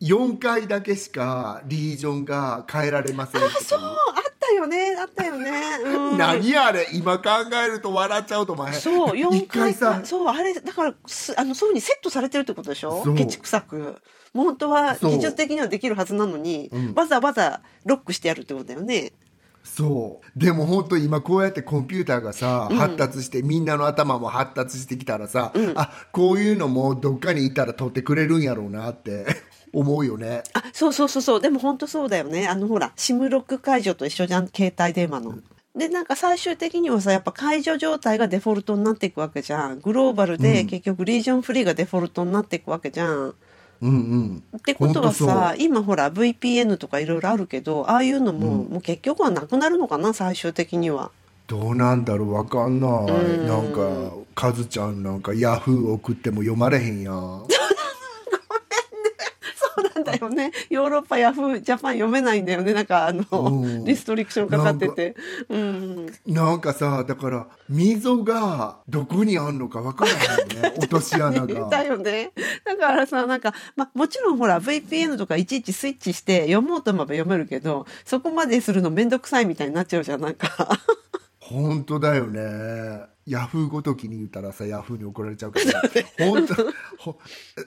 [0.00, 4.94] 4回だけしかリージョンが変えられませんとかそうあったよね。
[4.98, 5.50] あったよね、
[5.84, 7.30] うん、何あれ今考
[7.64, 10.00] えると笑っちゃうと思えそう一4回回さ。
[10.04, 13.02] そうあれだからすあのそういうふうにセットされてるってことでしょ？
[13.16, 14.02] ケチくさく。
[14.34, 16.94] もう本当は技術的にはできるはずなのに、うん。
[16.94, 19.12] わざわざロックしてやるってことだよね
[19.66, 20.38] そう。
[20.38, 29.26] でも本当今こうやってコンピューターがさ、発達してみんなの頭も発達してきたらさ、あこういうのもどっかにいたら取ってくれるんやろうなって
[29.74, 30.44] 思うよね。
[30.54, 31.40] あそうそうそうそう。
[31.40, 32.46] でも本当そうだよね。
[32.46, 35.34] あのほら SIM ロック解除と一緒じゃん携帯電話の。
[35.76, 39.80] でなんか最終的にはさやっぱ解除状態がデフォルトになっていくわけじゃん。
[39.80, 43.34] グローバルで結局リージョンフリーがデフォルトになっていくわけじゃん。
[43.80, 44.42] うんうん。
[44.56, 51.10] ってことはさ今ほら VPN とかいろいろあるけどああいうのも,、もう結局はなくなるのかな最終的には。
[51.46, 53.46] どうなんだろうわかんない、うん。
[53.46, 57.46] なんかカズちゃんなんかヤフー送っても読まれへんやん
[60.18, 60.52] だよね。
[60.70, 62.72] ヨーロッパヤフージャパン読めないんだよね。
[62.72, 63.84] なんかあの、うん。
[63.84, 65.16] リストリクションかかってて。
[65.48, 66.06] うん。
[66.26, 70.74] なんかさだから溝がどこにあんのかわからへんよね。
[70.78, 72.32] 落とし穴だがよね。
[72.64, 80.78] だからさなんか、まあ、もちろんほら VPN とかいちいちスイッチして読もうと思えば読めるけどそこまでするの面倒くさいみたいになっちゃうじゃんなんか。
[81.40, 85.72] 本当だよねヤフーごときに言ったらさヤフーに怒られちゃうけど
[86.30, 86.54] 本当
[86.98, 87.18] ほ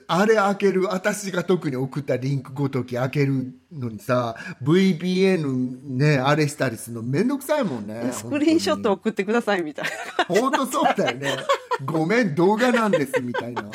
[0.06, 10.24] あれ開ける私が特に送ったリンクごとき開けるのにさ VPN ねあれしたりするのめんどくさいもんね スクリーンショット送ってくださいみたいな。
[10.24, 11.36] 本当そうだよね。
[11.84, 13.64] ごめん動画なんですみたいな。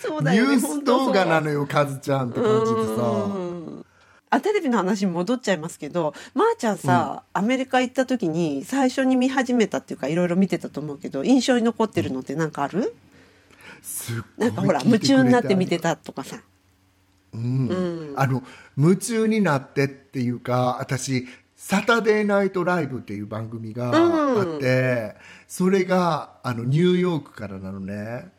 [0.00, 3.87] そうだよねニュース動画なのよカズちゃんって感じでさ
[4.30, 12.94] あテレビの話に戻っちゃいますけどまー、ちゃんさ、アメリカ行った時に最初に見始めたっていうかいろいろ見てたと思うけど印象に残ってるのって何かある、
[13.82, 16.40] すっごいなんかほら夢中になって見てたとかさ。
[17.34, 18.14] うん。
[18.16, 18.42] あの
[18.76, 28.30] 夢中になってっていうか私「サタデーナイトライブ」っていう番組があって、それがあのニューヨークからなのね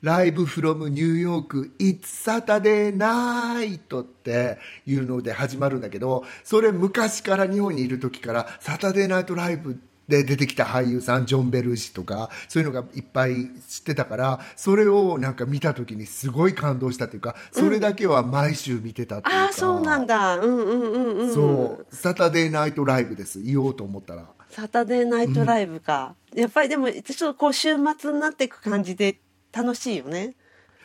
[0.00, 20.36] ライブフロムニューヨーク It's Saturday Night っていうので始まるんだけどそれ昔から日本にいる時からサタデーナイトライブで出てきた俳優さんジョン・ベルーシとかそういうのがいっぱい知ってたからそれをなんか見た時にすごい感動したっていうかそれだけは毎週見てたっていうか、ああそうなんだ。
[20.38, 23.42] うんうんうんうんそうサタデーナイトライブです。
[23.42, 24.26] 言おうと思ったら。
[24.50, 29.18] サタデーナイトライブか、やっぱりでもちょっとこう週末になっていく感じで
[29.62, 30.34] 楽しいよね。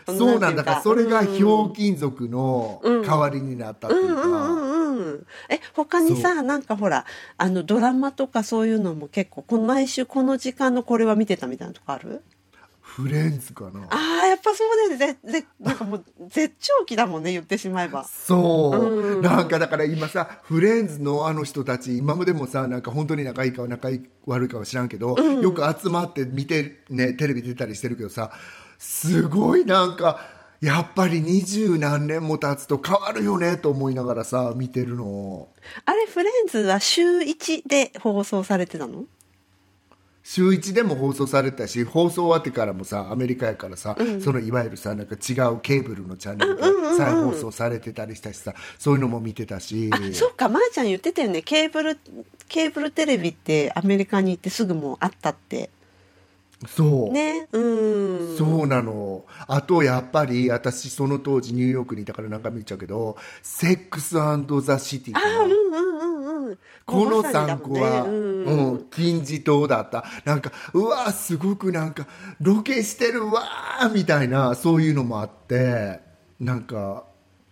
[0.05, 4.73] そうなんだからそれがうんひょうきん族の代わりになったっていうか、うんうんうん
[5.49, 7.05] え他にさなんかほら
[7.37, 12.21] あのドラマとかそういうのも結構この毎週この時間のこれは見てたみたいなとこある？
[12.81, 13.85] フレンズかな。
[13.89, 15.17] ああやっぱそうだよね。
[15.23, 18.03] ぜぜなんかもう絶頂期だもんね言ってしまえば。
[18.03, 28.31] そう、なんかだから今さフレンズのあの人たち今までもさなんか本当に仲いいか仲いい悪いかは知らんけど、よく集まって見てねテレビ出たりしてるけどさ
[28.83, 30.19] すごいなんか
[30.59, 35.47] やっぱり二十何年も経つと変わるよねと思いながらさ見てるの。
[35.85, 39.05] あれフレンズは週1で放送されてたの？
[40.21, 46.61] 週1でも放送されてたし放送終わってからもさアメリカやからさ、そのいわゆるさなんか違うケーブルのチャンネルで
[46.97, 49.89] 再放送されてたりしたしさそういうのも見てたし。
[49.93, 50.49] あそうか。
[50.49, 51.41] まー、ちゃん言ってたよね。
[51.41, 51.97] ケーブル
[52.47, 55.69] ケーブルテレビってアメリカに行ってすぐもうあったって
[56.67, 57.47] そう、ね。
[57.51, 58.37] うん。
[58.37, 59.25] そうなの。
[59.47, 66.57] あとやっぱり私その当時ニューヨークにいたから何回も言っちゃうけど「セックスザ・シティ」あうんうんうんうん。
[66.85, 67.79] このまさにだ3もんね。
[67.79, 68.45] 個は、うん。
[68.45, 70.05] うん、金字塔だった。
[70.25, 72.07] なんかうわすごくなんか
[72.41, 75.99] ロケしてるわーみたいなそういうのもあって
[76.39, 77.05] なんか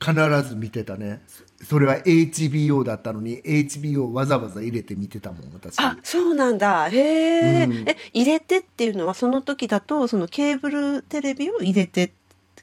[0.04, 1.22] 必ず見てたね。
[1.64, 5.80] それは HBO だったのに HBO わざわざ入れて見てたもん私。
[5.80, 6.90] あそうなんだ。
[6.90, 12.14] へえ、え入れてっていうのはその時だとそのケーブルテレビを入れて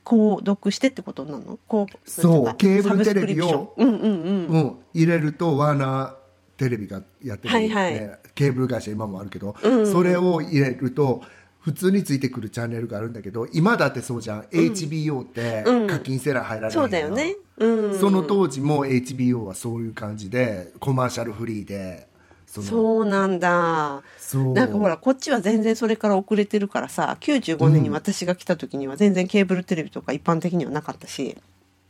[0.05, 1.59] 購読してってことなの？
[1.68, 4.46] こうそうケーブルテレビをうんうんうん。
[4.48, 6.14] うん、入れるとワーナー
[6.57, 7.94] テレビがやってる、はいはい。
[7.94, 9.55] ねケーブル会社今もあるけど、
[9.92, 11.22] それを入れると
[11.68, 17.37] 普通についてくるチャンネルがあるんだけど今だってそうじゃん、HBO って課金せな入らないそうだよね。
[17.59, 18.00] うん。
[18.00, 22.09] その当時も HBO はそういう感じでコマーシャルフリーで
[22.46, 31.37] そうなんだそうなんかほらこっちは全然それから遅れてるからさ95年に私が来た時には全然ケーブルテレビとか一般的にはなかったし、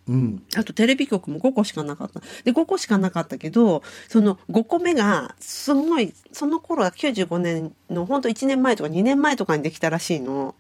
[0.09, 2.21] うん、あとテレビ局も5個しかなかった。
[2.45, 10.55] で、5個しかなかったけど、その5個目が、すごい、その頃は95年のほんと1年前とか2年前とかにできたらしいの。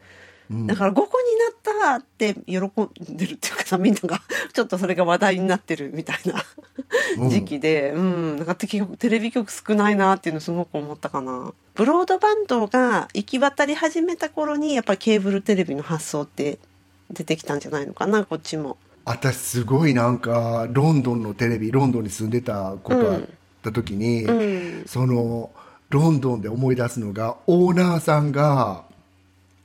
[0.51, 1.09] だから5個に
[1.85, 4.23] なったって喜んでるっていうかさ、みんなが
[4.55, 11.53] ちょっとそれが話題になってるみたいな時期で、うん、なんかテテレビ局少ないなっていうのすごく思ったかな。
[11.75, 16.59] ブロードバンドが行き渡り始めた頃に、やっぱりケーブルテレビの発想って
[17.11, 18.79] 出てきたんじゃないのかな、こっちも。
[19.09, 23.21] 私すごいなんかロンドンのテレビロンドンに住んでたことあっ
[23.63, 24.27] た時に、
[24.87, 25.51] その
[25.89, 28.85] ロンドンで思い出すのがオーナーさんが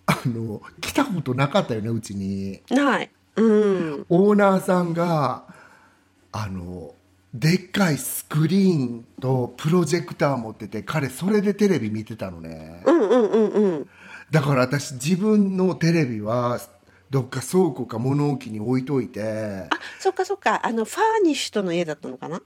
[0.06, 3.10] あの来たことなかったよねうちにない。
[3.36, 4.06] うん。
[4.08, 5.44] オーナーさんが
[6.32, 6.94] あの
[7.34, 13.90] でっかいスクリーンとプロジェクター持ってて彼それでテレビ見てたのねうんうんうんうん。
[14.32, 16.60] だから私自分のテレビは
[17.13, 19.67] どっか倉庫か物置に置いといて。
[19.69, 20.65] あそっかそっか。
[20.65, 22.41] あのファーニッシュとの家だったのかな？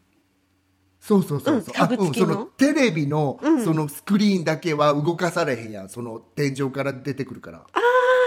[1.00, 3.64] そうそうそうそう、うんそのテレビの、うん。
[3.64, 5.90] そのスクリーンだけは動かされへんやん。
[5.90, 7.60] その天井から出てくるから。
[7.60, 7.80] ああ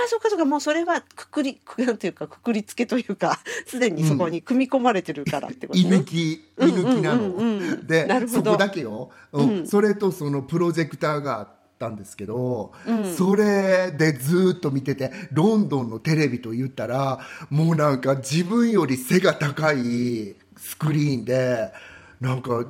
[0.09, 0.47] そっかそっか。
[0.47, 9.59] もうそれはくくりくなんていうかくくりつけというか すでにそこに組み込まれてるからってこと居ね、抜き居抜きなの、でそこだけよ、うん。
[9.59, 9.67] うん。
[9.67, 13.17] それとそのプロジェクターがあったんですけど、うん。
[13.17, 21.73] それでずっと見ててロンドンのテレビと言ったらもうなんか自分より背が高いスクリーンで
[22.21, 22.67] なんか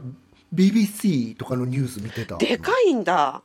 [0.55, 2.39] BBC とかのニュース見てた。
[2.39, 3.43] でかいんだ。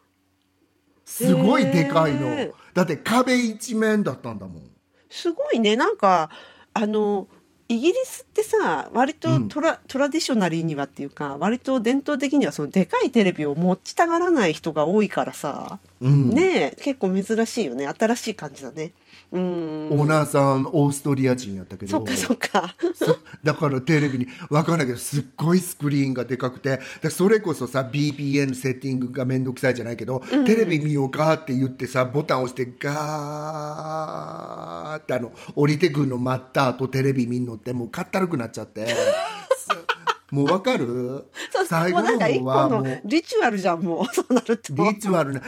[1.04, 2.54] すごいでかいの。
[2.74, 4.64] だって壁一面だったんだもん。
[5.10, 5.76] すごいね。
[5.76, 6.30] なんか
[6.74, 7.28] あの
[7.68, 9.50] イギリスってさ割とうん。
[9.50, 16.30] トラ,、トラディショナリーにはっていうか割と伝統的にはそのでかいテレビを持ちたがらない人が多いからさ、うん。
[16.30, 17.88] ねえ結構珍しいよね。
[17.88, 18.92] 新しい感じだね
[19.32, 19.90] うん。
[19.92, 21.92] オーナーさんオーストリア人やったけど。
[21.92, 22.76] そっかそっか。
[22.94, 26.80] そだからテレビに分かんないけどすっごいスクリーンがでかくて。
[27.02, 38.88] でそれこそさ BPN セッティングが面倒くさいじゃないけど、テレビ見ようかって言ってさボタン押してガーってあの降りてくるの待った後テレビ見んのってもうかったるくなっちゃって。
[38.88, 38.96] す
[40.36, 41.26] もう分かる？
[41.68, 43.02] 最後の方個のはもう。
[43.06, 44.06] リチュアルじゃんもう。
[44.14, 44.74] そうなると。
[44.74, 45.42] リチュアルな。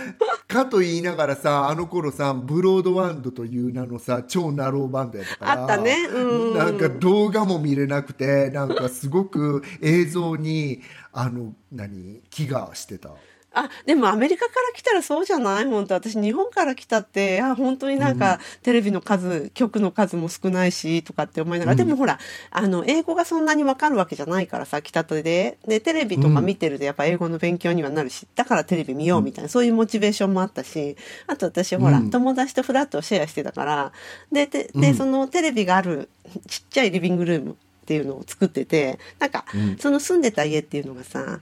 [0.48, 5.62] かと言いながらさあの頃さブロードワンドという名のさ超ナローバンドやったから。
[5.62, 5.96] あったね。
[6.10, 6.58] うん。
[6.58, 12.22] なんか動画も見れなくてなんかすごく映像にあの何？
[12.30, 13.10] 気がしてた
[13.58, 15.66] あでもアメリカから来たらそうじゃない？
[15.66, 15.96] 本当。
[15.96, 22.20] 私日本から来たってあ本当になんか、テレビの数曲の数も少ないしとかって思いながら、でもほら
[22.52, 25.58] あの英語がそんなにわかるわけじゃないからさ来たてで。
[25.68, 28.28] でテレビとか見てるとやっぱ英語の勉強にはなるし。
[28.36, 30.96] だからテレビ見ようみたいな、そういうモチベーションもあったし。
[31.26, 32.10] あと私ほら、うん。
[32.10, 33.92] 友達とフラットをシェアしてたから。
[34.32, 34.96] ででで、うん。
[34.96, 36.10] そのテレビがある
[36.48, 39.00] ちっちゃいリビングルームっていうのを作ってて。
[39.20, 39.78] なんか、うん。
[39.78, 41.40] その住んでた家っていうのがさ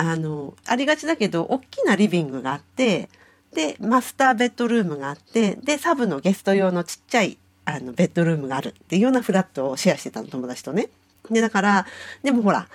[0.00, 3.08] あのありがちだけど大きなリビングがあって
[3.52, 10.88] でマスターベッドルームがあってでサブのゲスト用のちっちゃいあのベッドルームがあるっていうようなフラットをシェアしてたの友達とね。
[11.30, 11.86] でだから
[12.22, 12.68] でもほら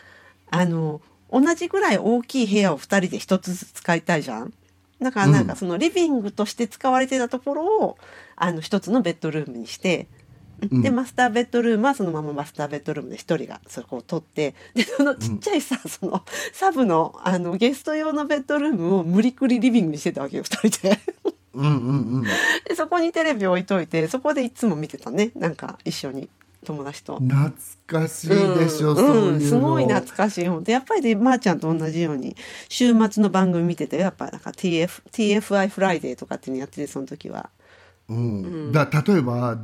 [0.52, 1.00] あの
[1.32, 4.54] 同じぐらい大きい部屋を2人で1つずつ使いたいじゃん。
[5.02, 7.98] だからなんかそのリビングとして使われてたところを
[8.36, 10.08] あの一つのベッドルームにして
[10.72, 10.82] うん。
[10.82, 16.24] でマスターベッドルームはそのままマスターベッドルームで一人がそこを取ってでそのちっちゃいさ、その
[16.54, 21.00] サブのあのゲスト用のベッドルームを無理くりリビングにしてたわけよ二人で。
[21.54, 22.24] うんうんうん。
[22.68, 25.32] でそこにテレビ置いといてそこでいつも見てたね。
[25.36, 26.30] なんか一緒に
[26.64, 27.20] 友達と。
[27.20, 27.52] 懐
[27.88, 30.72] かしいでしょ、うんそういうの、うんすごい懐かしい本当。
[30.72, 32.36] やっぱりねまー、ちゃんと同じように
[32.70, 37.50] 週末の番組見ててやっぱなんか TF TFI フライデーとかっていうのやっててその時は。
[38.10, 38.72] うん。
[38.72, 39.58] だ例えば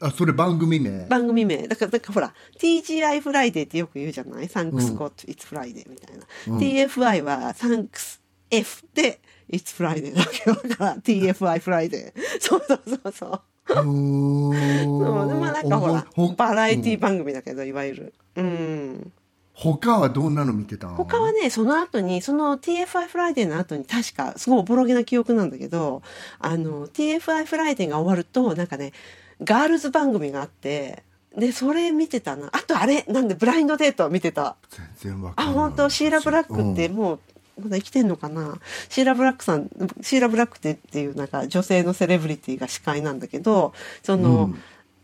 [0.00, 1.06] あそれ番組名？
[1.06, 1.66] 番組名。
[1.68, 6.24] だからだからほら TGI フライデーってよく言うじゃない？Thanks God It's Friday みたいな、
[6.58, 13.00] TFI は Thanks F で It's Friday だけだから TFI フライデーそうそうそう。
[13.02, 13.42] そうそう。
[13.74, 18.14] でもなんかほらほバラエティ番組だけどいわゆる。
[18.36, 19.12] うん。
[19.52, 20.94] 他はどんなの見てたん？
[20.94, 26.00] 他はねその後にその TFI フライデーの後に確かすごいおぼろげな記憶なんだけど
[26.38, 28.92] あの TFI フライデーが終わるとなんかね
[29.42, 31.02] ガールズ番組があって
[31.36, 32.48] でそれ見てたな。
[32.52, 34.56] あとあれなんで Blind Date 見てた。
[34.70, 35.54] 全然わかんない。
[35.54, 35.88] あ本当？
[35.88, 36.96] シーラ・ブラックってうん。
[36.96, 37.20] もう
[37.62, 38.58] まだ生きてんのかな？
[38.88, 39.68] シーラ・ブラックさん
[40.00, 43.72] シーラ・ブラックってっていうなんか女性のセレブリティが司会なんだけど
[44.02, 44.58] その,、うん。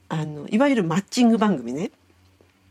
[0.09, 1.91] あのいわゆるマッチング番組ね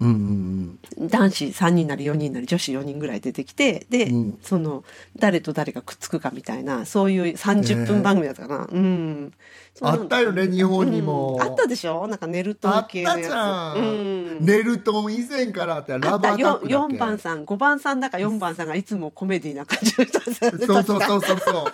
[0.04, 4.40] うんうん男子3人なり4人なり女子4人ぐらい出てきてで、うん。
[4.42, 4.84] その
[5.18, 9.34] 誰と誰がくっつくかみたいなそういう30分番組だったかな、うん。
[9.74, 11.36] そうなんあったよね日本にも。
[11.36, 11.42] うん。
[11.42, 12.08] あったでしょ？
[12.08, 13.22] なんかネルトあっン系のやつ。
[13.24, 13.82] たじゃん、う
[14.42, 14.46] ん。
[14.46, 20.32] ネルトン以前からあったあったラバータックだっけ？4番さん5番さんだか4番さんがいつもコメディな感じの人そ
[20.80, 21.66] うそうそうそうそう。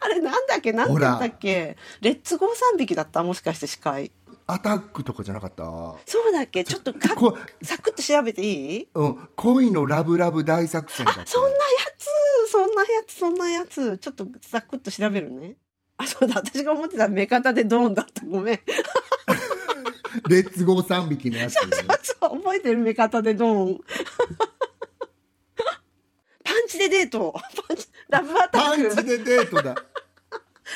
[0.00, 0.72] あれなんだっけ？
[0.72, 1.76] なんて言ったっけ？
[2.00, 3.22] レッツゴー3匹だった？
[3.22, 4.10] もしかして司会
[4.48, 5.64] アタックとかじゃなかった？
[6.06, 6.62] そうだっけ？
[6.62, 8.88] ちょっとかこサクッと調べていい？
[8.94, 9.28] うん。
[9.34, 11.54] 恋のラブラブ大作戦だってそんなや
[11.98, 12.06] つ。
[12.52, 13.98] そんなやつそんなやつ。
[13.98, 15.56] ちょっとサクッと調べるね。
[15.96, 16.36] あそうだ。
[16.36, 18.24] 私が思ってた目方でドーンだった。
[18.24, 18.60] ごめん。
[20.28, 21.70] レッツゴー3匹のやつそう
[22.38, 22.78] 覚えてる？
[22.78, 23.80] 目方でドーン。
[26.44, 27.34] パンチでデート。
[27.66, 29.74] パンチラブアタパンックチでデートだ。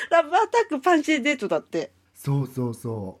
[0.09, 1.93] ラブアタックパンチでデートだって。
[2.13, 3.20] そうそうそう。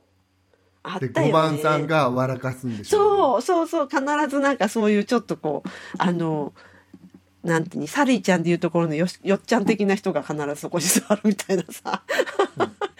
[0.83, 1.29] あったよね。
[1.29, 6.53] 5番さんが笑かすんでしょそうそうそう必ずなんかそういうちょっとこうあの
[7.43, 12.03] なんてにサリーちゃんでいうところのよしよっちゃん的な人が必ずそこに座るみたいなさ。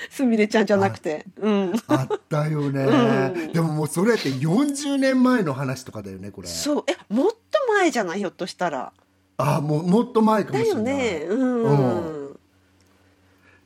[0.10, 1.26] すみれちゃんじゃなくて。
[1.40, 1.74] うん。
[1.88, 3.54] あったよね、うん。
[3.54, 6.48] でももうそれって40年前の話とかだよねこれ。
[6.48, 7.38] そうえもっと
[7.76, 8.20] 前じゃない？
[8.20, 8.92] ひょっとしたら。
[9.38, 10.96] あもうもっと前かもだよしれない。
[10.96, 11.26] ね。
[11.30, 12.21] うん、うん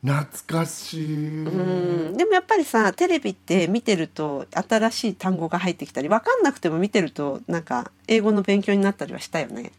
[0.05, 9.71] 懐かしい、うん、でもやっぱりさテレビって見てると新しい単語が入ってきたり分かんなくても見てるとなんか英語の勉強になったりはしたよね。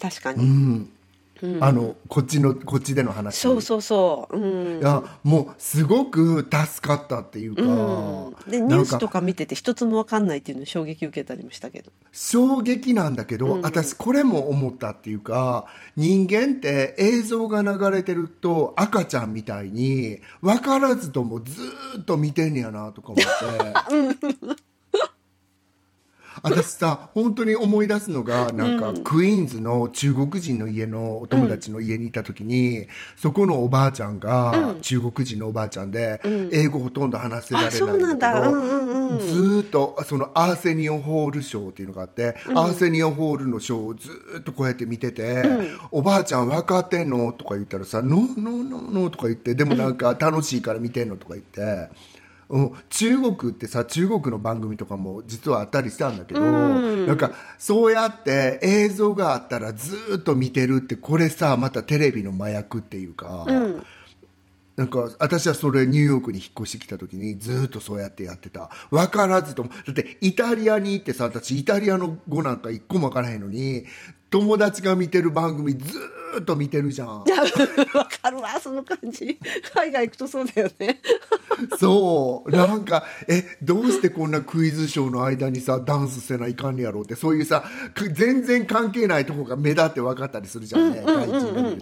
[0.00, 0.90] 確かうに、ん
[1.42, 1.64] うん。
[1.64, 3.36] あのこっちのこっちでの話。
[3.36, 4.80] そうそうそう、うん。
[4.80, 11.90] いやもうすごく助かったっていうか、うん、でニュースとか見てて一つも分かんないっていうのに衝撃受けたりもしたけど。
[12.12, 13.62] 衝撃なんだけど、うん。
[13.62, 15.66] 私これも思ったっていうか
[15.96, 24.58] 人間って映像が流れてると赤ちゃんみたいに分からずともずーっと見てんねやなとか思って。
[26.42, 32.86] 私さ本当に思い出すのがなんか、クイーンズの中国人の家のお友達の家にいた時に、
[33.16, 36.20] そこのおばあちゃんが中国人のおばあちゃんで、
[36.52, 45.44] 英語ほとんど話せられないなんんだだけど、うんうんうんずーっとそのアーセニオンホール賞っていうのがあって、アーセニオンホールの賞をずーっとこうやって見てて、
[45.90, 51.88] おばあちゃん分かってんのとか言ったらさ「ノーノーノーノー」とか言ってでもなんか楽しいから見てんのとか言って。
[52.50, 63.86] うん、中国ってさ中国の番組とかも実はあったりしたんだけど、なんかそうやって映像があったらずーっと見てるってこれさまたテレビの麻薬っていうか、うん。
[64.76, 68.70] なんか私はそれニューヨークに引っ越してきた時にずーっとそうやってやってた。
[68.90, 73.84] 分からずともだってイタリアに行ってさ私イタリアの語なんか一個も分からへんのに
[74.30, 76.00] 友達が見てる番組ずー
[76.40, 77.24] っと見てるじゃん。
[77.26, 77.86] いや分
[78.20, 79.38] かるわその感じ。
[79.74, 81.00] 海外行くとそうだよね。
[81.78, 82.50] そう。
[82.50, 87.64] なんかえどうしてこんなクイズショーの間にさダンスせないかんねやろうってそういうさ
[87.94, 91.02] く全然関係ないとこが目立って分かったりするじゃんね、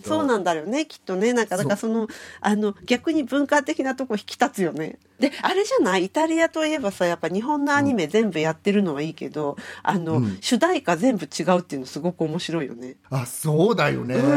[0.05, 1.33] そうなんだよねきっとね。
[1.33, 2.09] なんかだからその
[2.41, 4.99] あの逆に文化的なとこ引き立つよね。
[5.19, 6.05] であれじゃない？
[6.07, 14.36] イタリアといえばさやっぱ日本のアニメ全部やってるのはいいけど、あの、主題歌全部違うっていうのすごく面白いよね、あそうだよね、うん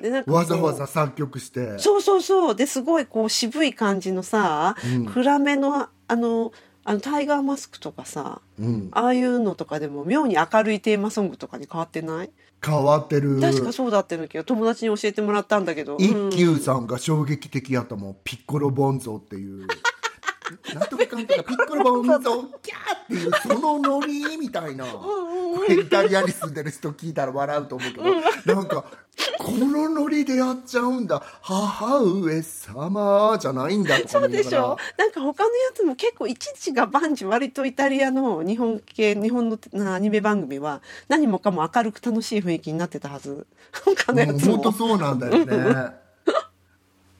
[0.00, 1.78] でなんかわざわざ作曲して。
[1.78, 2.54] そうそうそう。
[2.56, 4.76] ですごいこう渋い感じのさ、
[5.12, 6.52] 暗めのあの
[6.84, 8.88] あのタイガーマスクとかさ、うん。
[8.92, 12.30] ああいうのとかでも妙に明るいテーマソングとかに変わってない？
[12.64, 13.40] 変わってる。
[13.40, 15.96] 確かそうだってんだけど友達に教えてもらったんだけど。
[15.98, 16.30] 一うん。
[16.30, 18.16] 休さんが衝撃的やったもん。
[18.24, 19.66] ピッコロボンゾっていう
[20.74, 24.84] なんとかかんとかピッコロボンゾキャーっていうそのノリみたいな。
[24.86, 28.84] これイタリアに住んでる人聞いたら笑うと思うけどなんか
[29.38, 31.22] このノリでやっちゃうんだ。
[31.40, 34.76] 母上様じゃないんだとかそうでしょ？
[34.98, 43.46] なんか他のやつも結構一時が万事割とイタリアの日本系日本のなアニメ番組は何もかも明るく楽しい雰囲気になってたはず。
[43.84, 44.52] 他のやつも。
[44.58, 45.92] 本当そうなんだよね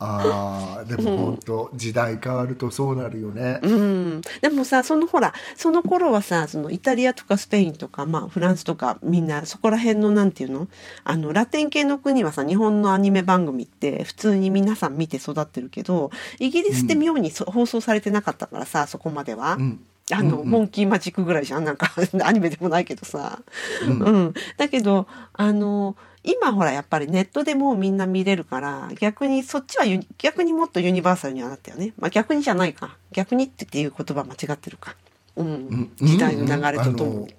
[0.00, 10.68] ああでも本当時代変わるとそうなるよね、うん、でもさそのほらその頃はさそのイタリアとかスペインとか、まあ、フランスとかみんなそこら辺のなんていうの？
[11.02, 19.56] あのラテン系の国はさ日本のアニメ番組って普通に皆さん見て育ってるけどイギリスって妙にそ、放送されてなかったからさそこまでは。
[19.56, 19.80] ん。
[20.10, 21.64] あの、モンキーマジックぐらいじゃん。
[21.64, 21.92] なんか
[22.24, 23.40] アニメでもないけどさ、
[23.86, 24.34] うん。
[24.56, 29.84] だけどあの今ほらやっぱりネットでもうみんな見れるから逆にそっちは
[30.18, 32.96] 逆にもっとユニバーサルにはなったよね、まあ、逆にじゃないか。
[33.12, 34.94] 逆にっていう言葉間違ってるか、
[35.36, 35.46] うん。
[35.46, 35.90] うん。
[35.96, 37.34] 時代の流れとともに。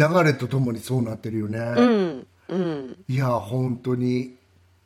[0.00, 2.26] あの流れとともにそうなってるよね、うん。
[2.48, 2.96] うん。
[3.08, 4.36] いや本当に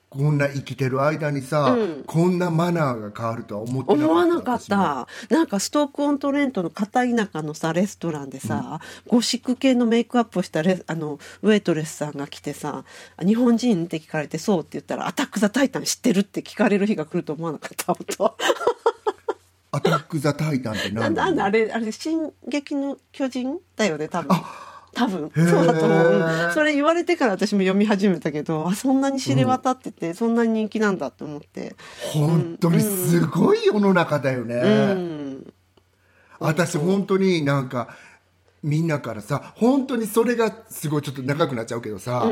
[0.08, 1.76] こんな生きてる間にさ、
[2.06, 5.08] こんなマナーが変わるとは思ってなかった思わなかった。
[5.34, 12.84] なんかストークオントレントの片田舎のさレストランでさ、ゴシック系のメイクアップをしたレあのウェイトレスさんが来てさ
[13.20, 18.36] 「日本人?」って聞かれて「そう」って言ったら「アタック・ザ・タイタン知ってる?」って聞かれる日が来ると思わなかった本当。
[19.72, 24.34] アタック・ザ・タイタンってなん何だあれあれ「進撃の巨人」だよね多分
[24.96, 25.30] 多分。
[25.34, 31.76] そうだと思う、うんそれ言われてから私も読み始めたけどあそんなに知れ渡ってて、そんなに人気なんだって思って。
[32.12, 34.60] 本当にすごい世の中だよね、う
[34.98, 35.52] ん。
[36.38, 37.88] 私本当になんか
[38.62, 42.26] みんなからさ本当にそれがすごいちょっと長くなっちゃうけどさ、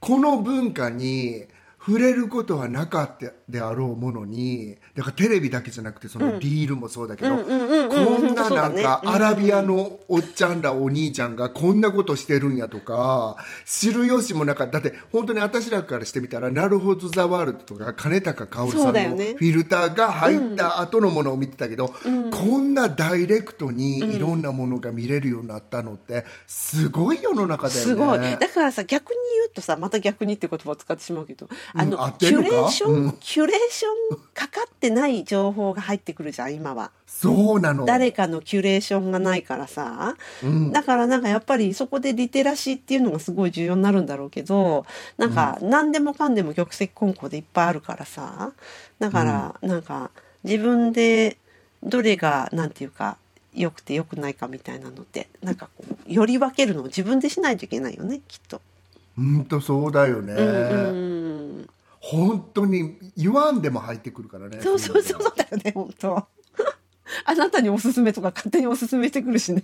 [0.00, 1.46] この文化に
[1.86, 14.80] 触れることはなかったであろうものにだからテレビだけじゃなくてそのリールもそうだけど、こんななんかアラビアのおっちゃんらお兄ちゃんがこんなことしてるんやとか知る由もなかった。
[14.80, 27.84] だって本当に私らからしてみたら「なるほどザワールド」とか金高薫さんのフィルターが入った後のものを見てたけど、こんなダイレクトにいろんなものが見れるようになったのってすごい世の中だよね。
[27.84, 28.18] すごい。
[28.18, 32.48] だからさ逆に言うとさまた逆にって言葉を使ってしまうけどあの、合ってキんのか？
[32.48, 33.12] ュレーション、うん。
[33.20, 36.90] キュレーションかかってない情報が入ってくるじゃん今は。
[37.06, 37.84] そうなの。
[37.84, 40.16] 誰かのキュレーションがないからさ、
[40.72, 44.84] だからなんかやっぱりそこでリテラシーっていうのがすごい重要になるんだろうけど
[45.16, 48.52] なんか何でもかんでも玉石混交でいっぱいあるからさ。
[48.98, 50.10] だからなんか
[50.42, 51.36] 自分で
[51.82, 53.16] どれがなんていうか
[53.54, 55.54] 良くて良くないかみたいなのってなん。
[55.54, 58.60] かこうより分けるのを自分でしないといけないよねきっと。
[59.16, 60.38] 本当そうだよね、う
[60.92, 61.14] ん
[62.06, 66.16] 本当に言わんでも入ってくるからねそうそうそうそうだよね本当。
[67.24, 69.62] あなたにおすすめとか勝手におすすめしてくるしね。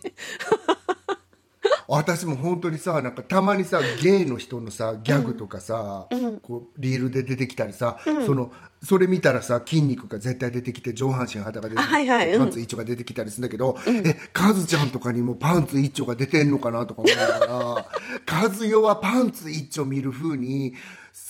[1.92, 6.06] 私も本当にさなんかたまにさゲイの人のさギャグとかさ、
[6.40, 12.32] こうリールで出てきたりさ、そのそれ見たらさ筋肉が絶対出てきて上半身裸で、あはいはい。
[12.32, 12.38] うん。
[12.38, 17.86] パンツ一丁が出てきたりするんだけど、えカズちゃんとかにもパンツ一丁が出てんのかなとか思いながら
[18.24, 20.74] カズヨはパンツ一丁見る風に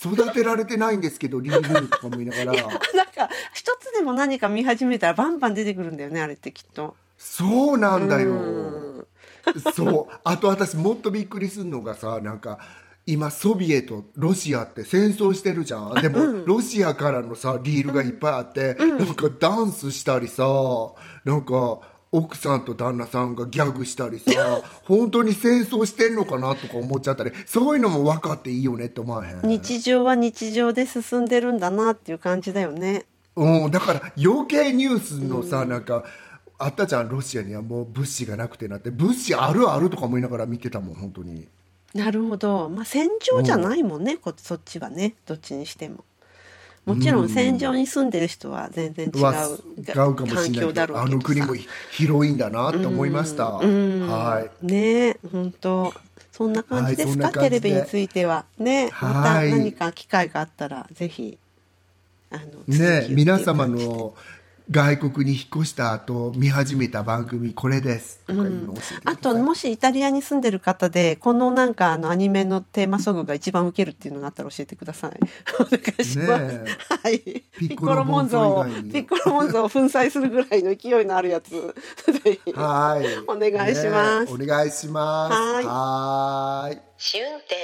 [0.03, 2.53] 育てられてないんですけどリールとか思いながら。
[2.53, 2.77] なんか
[3.55, 6.95] 一つでも何か見始めたらバンバン出てくるんだよねあれってきっと。
[7.17, 8.90] そうなんだよ。
[9.75, 10.13] そう。
[10.23, 12.59] あと私もっとびっくりするのがさ、なんか、
[13.05, 16.01] 今ソビエト、ロシアって戦争してるじゃん。
[16.01, 20.45] でも、ロシアからのさ、リールがいっぱいあって、なんかダンスしたりさ、
[21.25, 21.79] なんか、
[22.13, 29.39] 奥さんと旦那さんがギャグしたりさ、 本当に戦争してんのかなとか思っちゃったり、そういうのも分かっていいよねって思わへん。
[29.43, 33.05] 日常は日常で進んでるんだなっていう感じだよね。
[33.37, 36.03] うん、だから余計ニュースのさ、なんか
[36.63, 37.61] あったじゃんロシアには。
[37.61, 38.91] もう物資がなくてなって。
[38.91, 41.47] 物資あるあるとか思いながら見てたもん本当に。
[41.93, 42.69] なるほど。
[42.69, 46.03] まあ戦場じゃないもんね、こそっちはね、どっちにしても。
[46.85, 51.53] もちろん戦場に住んでる人は全然違ううかもし環境だろうあの国も
[51.91, 53.51] 広いんだなって思いました。
[53.51, 54.65] はい。
[54.65, 55.93] ねえ本当
[56.31, 58.45] そんな感じですか、はいテレビについては。
[58.57, 58.89] ね。
[58.99, 61.37] またはい何か機会があったらぜひ
[62.31, 64.15] あのね皆様の
[64.71, 68.19] 外国に引っ越した後見始めた番組これです。
[68.25, 75.19] とかいうのをあともしイタリアに住んでる方でこのなんかあのアニメのテーマソングが一番ウケるっていうのがあったら教えてください。
[75.59, 76.65] お願いします、ね
[77.03, 77.19] はい。
[77.19, 81.53] ピピッッコロモンゾをピッコロモンゾを粉砕するぐらいの勢いのあるやつ。
[82.55, 83.05] はい。
[83.27, 84.37] お願いします。
[84.37, 85.33] ねお願いします。
[85.33, 85.65] はい。
[85.65, 86.81] はい。
[86.97, 87.55] 試運転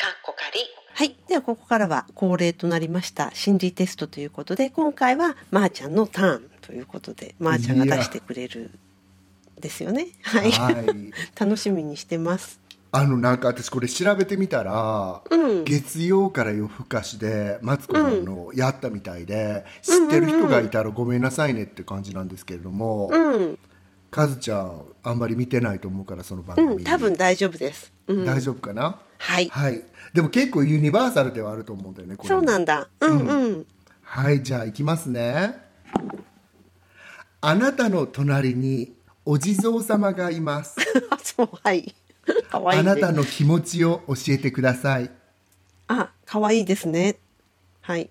[0.00, 0.64] かっこ仮
[1.00, 1.16] はい。
[1.28, 8.70] では、ここからは恒例となりました心理テストということで、今回はまーちゃんのターンということで、まーちゃんが出してくれる
[9.58, 10.08] ですよね。
[10.20, 10.50] はい。
[10.50, 10.84] はい
[11.40, 12.60] 楽しみにしてます。
[12.92, 23.58] あのなんか私これ調べてみたら、うん月曜から夜更かしでマツコさんのやったみたいで、知ってる人がいたらごめんなさいねって感じなんですけれども、うん。
[24.10, 26.84] カズちゃんあんまり見てないと思うからその番組、うん。
[26.84, 27.90] 多分大丈夫です。
[28.06, 28.26] うん。
[28.26, 29.48] 大丈夫かな、はい。
[29.48, 32.88] はいでも結構ユニバーサルではあると思うんだよねこれそうなんだ。
[33.00, 33.66] うんうん。
[34.02, 35.56] はいじゃあいきますね
[37.40, 38.92] あなたの隣に
[39.24, 40.76] お地蔵様がいます
[41.10, 41.94] あ、 そう、はい。
[42.50, 42.90] かわいい、ね。
[42.90, 45.10] あなたの気持ちを教えてください
[45.86, 47.16] あ、かわいいですね。
[47.82, 48.10] はい。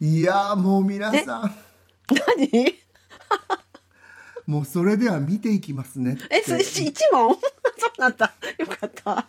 [0.00, 1.54] いやーもう皆さん
[2.08, 2.74] 何？
[4.46, 7.34] もうそれでは見ていきますねえ、一問？
[7.78, 8.34] そうなんだ。
[8.58, 9.26] よかった。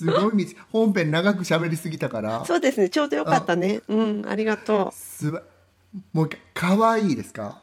[0.00, 2.88] すごい道本編長く喋りすぎたからそうですね。
[2.88, 3.82] ちょうどよかったね。
[3.88, 4.24] うん。
[4.26, 4.90] ありがとう。
[4.94, 5.42] すば
[6.14, 7.60] もう一回かわいいですか？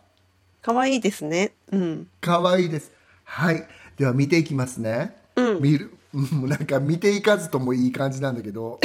[0.61, 1.53] かわいいですね。
[1.71, 2.07] うん。
[2.21, 2.91] かわいいです
[3.23, 3.67] はい
[3.97, 5.15] では見ていきますね、
[5.59, 8.79] 見るうんなんか見ていかずともいい感じなんだけど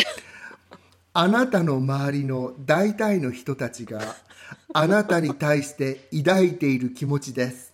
[1.12, 4.00] あなたの周りの大体の人たちが
[4.72, 7.72] あなたに対して抱いている気持ちです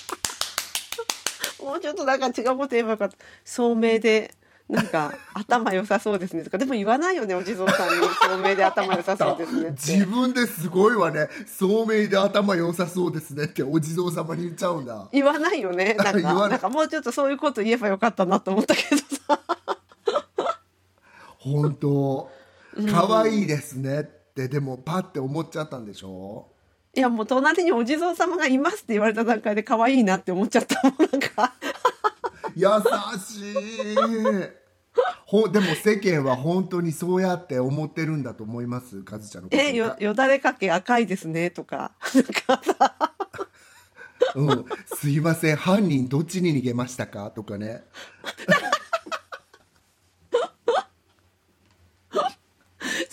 [1.62, 3.16] もうちょっとなんか違うこと言えばよかった。
[3.44, 4.34] 聡明で、
[4.70, 8.06] なんか頭良さそうですねとか、でも言わないよね、お地蔵さんに。
[8.22, 9.70] 聡明で頭良さそうですね。
[9.76, 15.94] 自分ですごいわね聡明で頭良さそうですねってお地蔵様に言っちゃうんだ言わないよね。
[15.98, 18.96] なんか、言わなんかもうちょっとそういうこと言えばよかったなと思ったけど
[19.26, 19.40] さ。
[21.38, 22.30] 本当
[22.92, 24.04] 可愛いですねっ
[24.34, 26.46] てでもパッて思っちゃったんでしょ？
[26.94, 31.54] いや、もう隣にお地蔵様がいますって言われた段階で可愛いなって思っちゃったもん、なんか。
[32.56, 32.68] 優
[33.18, 33.96] しい。
[35.26, 39.02] ほでも世間は本当にそうやって思ってるんだと思います？
[39.02, 41.92] カズちゃんのことえよよだれかけ赤いですねとか。
[44.34, 44.64] うん、
[44.96, 45.56] すいません。
[45.56, 47.30] 犯人どっちに逃げましたか？
[47.30, 47.84] とかね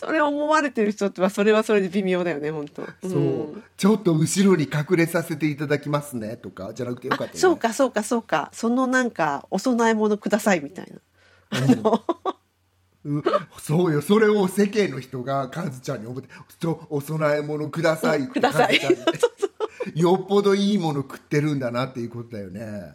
[0.08, 2.82] それ思われてる人ってはそれはそれで微妙だよね本当。
[3.06, 3.64] そう、ん。
[3.76, 7.40] ちょっと後ろに隠れさせていただきますねとかじゃなくてよかったよね。
[7.40, 8.50] そうかそうかそうか。
[8.54, 12.02] そのなんかお供え物くださいみたいな。
[13.04, 13.24] うん。
[13.60, 14.02] そうよ。
[14.02, 18.80] それを世間の人がカズちゃんに思って「ちょお供え物ください」ください。
[19.94, 22.94] よっぽどいいもの食ってるんだなっていうことだよね。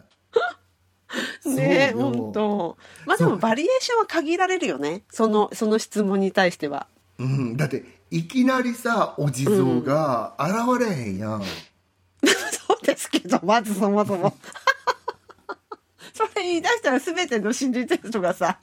[1.45, 2.77] ね本当。
[3.05, 5.03] まあでもバリエーションは限られるよね。
[5.11, 6.87] そのその質問に対しては
[7.19, 11.43] うん、だっていきなりさお地蔵が現れへんやん、
[12.21, 14.35] そうですけどまずそもそも。
[16.13, 18.59] それ言い出したら全ての心理テストがさ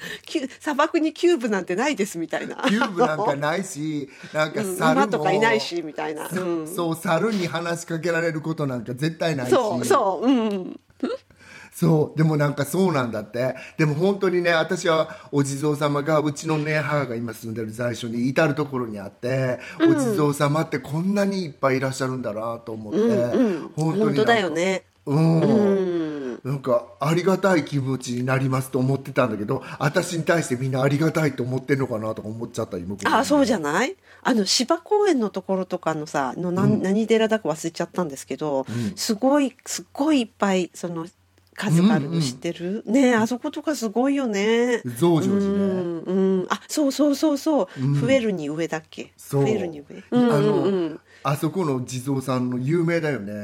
[0.61, 2.57] 砂漠にキューブなんてないですみたいな。
[2.68, 4.76] キューブなんかないしなんか うん。
[4.76, 9.51] 猿も、馬とかいないしみたいな、うん、そう猿に話しかけられることなんか絶対ないし。
[9.51, 10.80] そうそううん
[11.80, 13.54] そうでもなんかそうなんだって。
[13.78, 24.84] でも本当にね私はお地蔵様がうちのね母が今住んでる在所に至る所にあって、お地蔵様ってこんなにいっぱいいらっしゃるんだなと思って、本当に本当だよね。
[25.06, 25.46] うん、う
[26.36, 26.40] ん。
[26.44, 33.94] なんかありがたい気持ちになりますと思ってたんだけど私に対してみんなありがたいと思ってんのかなとか思っちゃった今あそうじゃゃない？
[34.22, 38.64] あの芝公園のところとかのさの何,、何寺だか忘れちゃったんですけど、
[38.96, 41.06] すごいすっごいいっぱいその
[41.61, 44.80] 数があるの知ってる、ねえあそことかすごいよね。
[44.98, 46.12] 増上寺ね、うんう
[46.44, 47.68] ん、あそうそうそうそう、
[48.00, 49.12] 増えるに上だっけ？
[49.18, 50.02] 増えるに上？
[50.11, 53.34] うんあの、うんうんあそこの地蔵さんの有名だよね。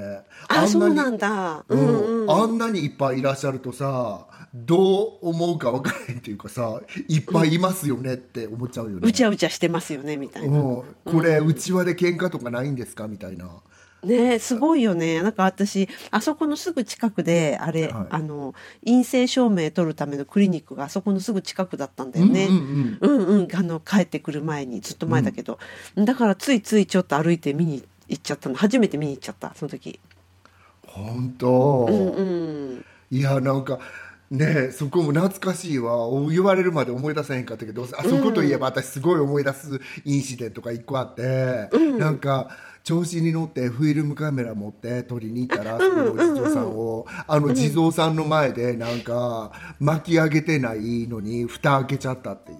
[0.48, 1.62] あそうなにんだ。
[1.68, 2.30] ううんんうん。
[2.30, 13.08] あんなにいっぱいいらっしゃるとさどう思うか分からへんっていうかさいっぱいいますよねって思っちゃうよね、うちゃうちゃしてますよねみたいな、うん、これうちわで喧嘩とかないんですか？
[13.08, 13.50] みたいな
[14.04, 15.22] ねえすごいよね。
[15.22, 18.06] なんか私あそこのすぐ近くであれ、はい。
[18.10, 23.40] あの陰性証明取るためのクリニックがあそこのすぐ近くだったんだよね、うんうんうん。
[23.40, 25.58] うんあの帰ってくる前にずっと前だけど、
[25.96, 28.54] だからついついちょっと歩いて見に行っちゃったの。
[28.54, 29.98] 初めて見に行っちゃったその時。
[30.86, 32.22] 本当、うんう
[32.76, 32.84] ん。
[33.10, 33.80] いやなんか
[34.30, 36.08] ねそこも懐かしいわ。
[36.30, 41.68] 言われるまで思い出せへんかったけどあそこといえば私すごい思い出すインシデントが一個あって、
[41.98, 42.48] なんか
[42.86, 52.58] 調子に乗ってフィルムカメラ持って撮りに行ったらそこのお地蔵さんをあの地蔵さんの前でなんか巻き上げてないのに蓋開けちゃったっていう。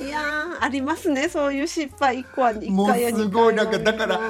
[0.04, 4.20] いやーありますねそういう失敗一個は一もう回やすごいなんかだから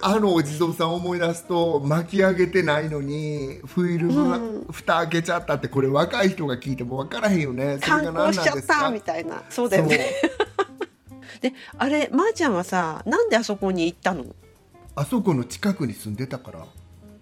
[0.00, 4.38] あのお地蔵さんを思い出すと巻き上げてないのにフィルムが
[4.70, 7.78] 蓋開けちゃったってこれ若い人が聞いても分からへんよね。
[7.82, 8.80] それしちゃっなんですか？
[8.82, 9.42] たみたいな。
[9.50, 10.14] そうだよね
[11.40, 14.24] であれまー、ちゃんはさなんであそこに行ったの？
[14.94, 16.66] あそこの近くに住んでたから、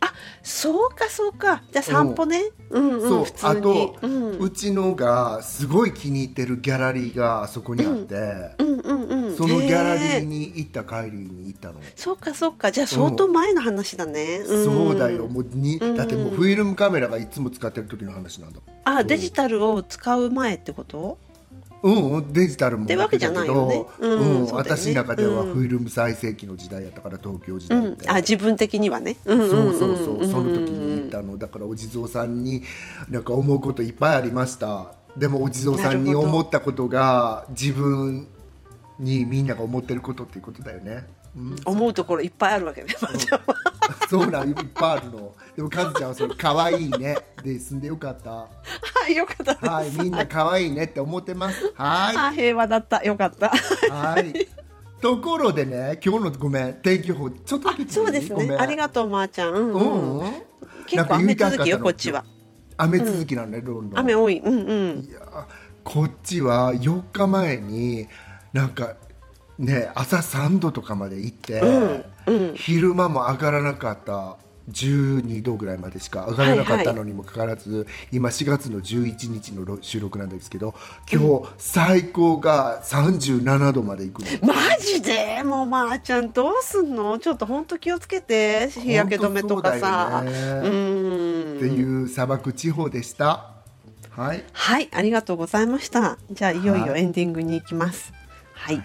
[0.01, 0.13] あ
[0.43, 1.63] そうかそうか。
[1.71, 2.51] じゃあ散歩ね。
[2.71, 3.51] うんうんそう普通に。
[3.51, 8.15] あと、ううんちのがすごい気に入ってるギャラリーがあそこにあって、
[8.59, 9.37] うんうんうん。
[9.37, 12.73] そのギャラリへーに行った帰りに行ったの、そうかそうか。
[12.73, 14.47] じゃあ相当前の話だね、ん。
[14.47, 15.29] そうだよ。
[15.29, 18.61] もうにだってもうフィルムカメラがいつも使ってる時の話なんだ。
[18.85, 21.19] あデジタルを使う前ってこと？
[21.83, 23.85] うんうん、デジタルもってわけじゃないうんね。
[24.53, 25.55] 私の中ではうん。
[25.55, 29.17] フィルム最盛期の時代やったから東京時うん代って、あ自分的にはね。
[29.25, 29.79] うんそううん。
[29.79, 31.39] そうそう、んその時に行ったの。
[31.39, 32.63] だからお地蔵さんに
[33.09, 34.93] なんか思うこといっぱいありました。
[35.17, 38.29] でもお地蔵さんに思ったことが自分
[38.99, 41.07] にみんなが思ってることっていうことだよね、
[41.37, 43.39] うん、思うところいっぱいあるわけね、まーちゃん。
[43.41, 43.57] は
[44.09, 48.31] そうなんいっぱいあるのでもカズちゃんはそれ可愛いねで住んでよかった。
[48.31, 48.49] は
[49.09, 51.73] いよかったです、はいみんな可愛いねって思ってます。
[51.75, 52.17] はい。
[52.17, 53.03] あ平和だった。
[53.03, 53.49] よかった。
[53.93, 54.47] はい。
[55.01, 58.57] ところでね、今日のごめん、天気予報ちょっとだけそうですね。
[58.57, 59.53] ありがとうまーちゃん。
[59.53, 60.33] うんううん、んうん。
[60.87, 62.25] 結構雨続きよこっちは。
[62.77, 63.99] 雨続きなんだよ、ロンドン。
[63.99, 64.39] 雨多い。
[64.39, 65.09] うんうん。
[65.11, 65.19] いや、
[65.83, 68.07] こっちは4日前に、
[68.53, 68.95] なんか。
[69.59, 71.61] ね、朝3度とかまで行って、
[72.55, 74.37] 昼間も上がらなかった。
[74.71, 80.75] 12度ぐらいまでしか上がらなかったのにもかかわらず、今4月の11日のろ収録なんですけど
[81.11, 84.49] 今日最高が37度まで行くの。
[84.55, 85.43] マジで？
[85.43, 87.19] もうまーちゃんどうすんの？
[87.19, 90.23] ちょっと本当気をつけて日焼け止めとかさ。
[90.25, 90.31] ね。
[90.31, 90.69] う
[91.55, 91.57] ん。
[91.57, 93.53] っていう砂漠地方でした。
[94.11, 94.45] はい。
[94.53, 96.19] はいありがとうございました。
[96.31, 97.03] じゃあいよいよはい。
[97.03, 98.13] エンディングに行きます。
[98.53, 98.83] はい、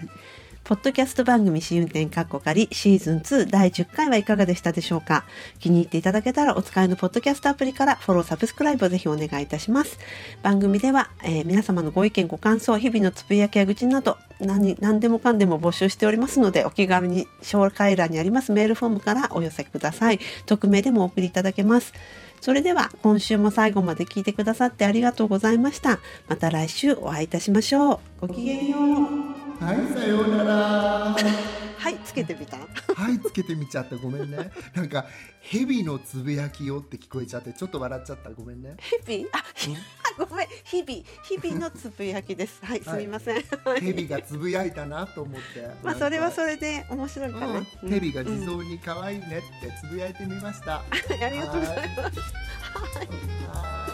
[0.64, 5.26] ポッドキャスト番組試運転カッコ仮シーズン2第10回はいかがでしたでしょうか？
[5.58, 9.98] 気に入っていただけたらお使いのポッドキャストアプリからフォロー、サブスクライブをぜひお願いいたします。
[10.42, 20.18] 番組では、えー皆様のご意見、ご感想、日々のつぶやきや愚痴など何何でもかんでも募集しておりますのでお気軽に紹介欄にありますメールフォームからお寄せください。
[20.46, 21.92] 匿名でもお送りいただけます。
[22.44, 25.98] それでは今週も最後まで聞いてくださってありがとうございました。
[26.28, 28.26] また来週お会いいたしましょう。
[28.26, 29.64] ごきげんよう。
[29.64, 31.16] はいさようなら
[31.84, 32.56] はい、つけてみた？
[32.56, 32.64] は
[33.10, 33.96] いつけてみちゃった。
[33.96, 34.50] ごめんね。
[34.74, 35.04] なんか
[35.42, 38.30] 蛇のつぶやきよって聞こえちゃってちょっと笑っちゃった。
[38.30, 38.76] ごめんね。
[39.06, 41.04] 日々、あ、ごめん、日々、
[41.42, 42.64] 日々のつぶやきです。
[42.64, 43.44] はい、すみません。
[43.80, 45.68] 蛇がつぶやいたなと思って。
[45.82, 47.46] まあ、それはそれれで面白いかな。
[47.82, 50.84] うん、蛇が地蔵に可愛いねってつぶやいてみました、あ
[51.28, 52.20] りがとうございます。
[52.20, 53.93] はい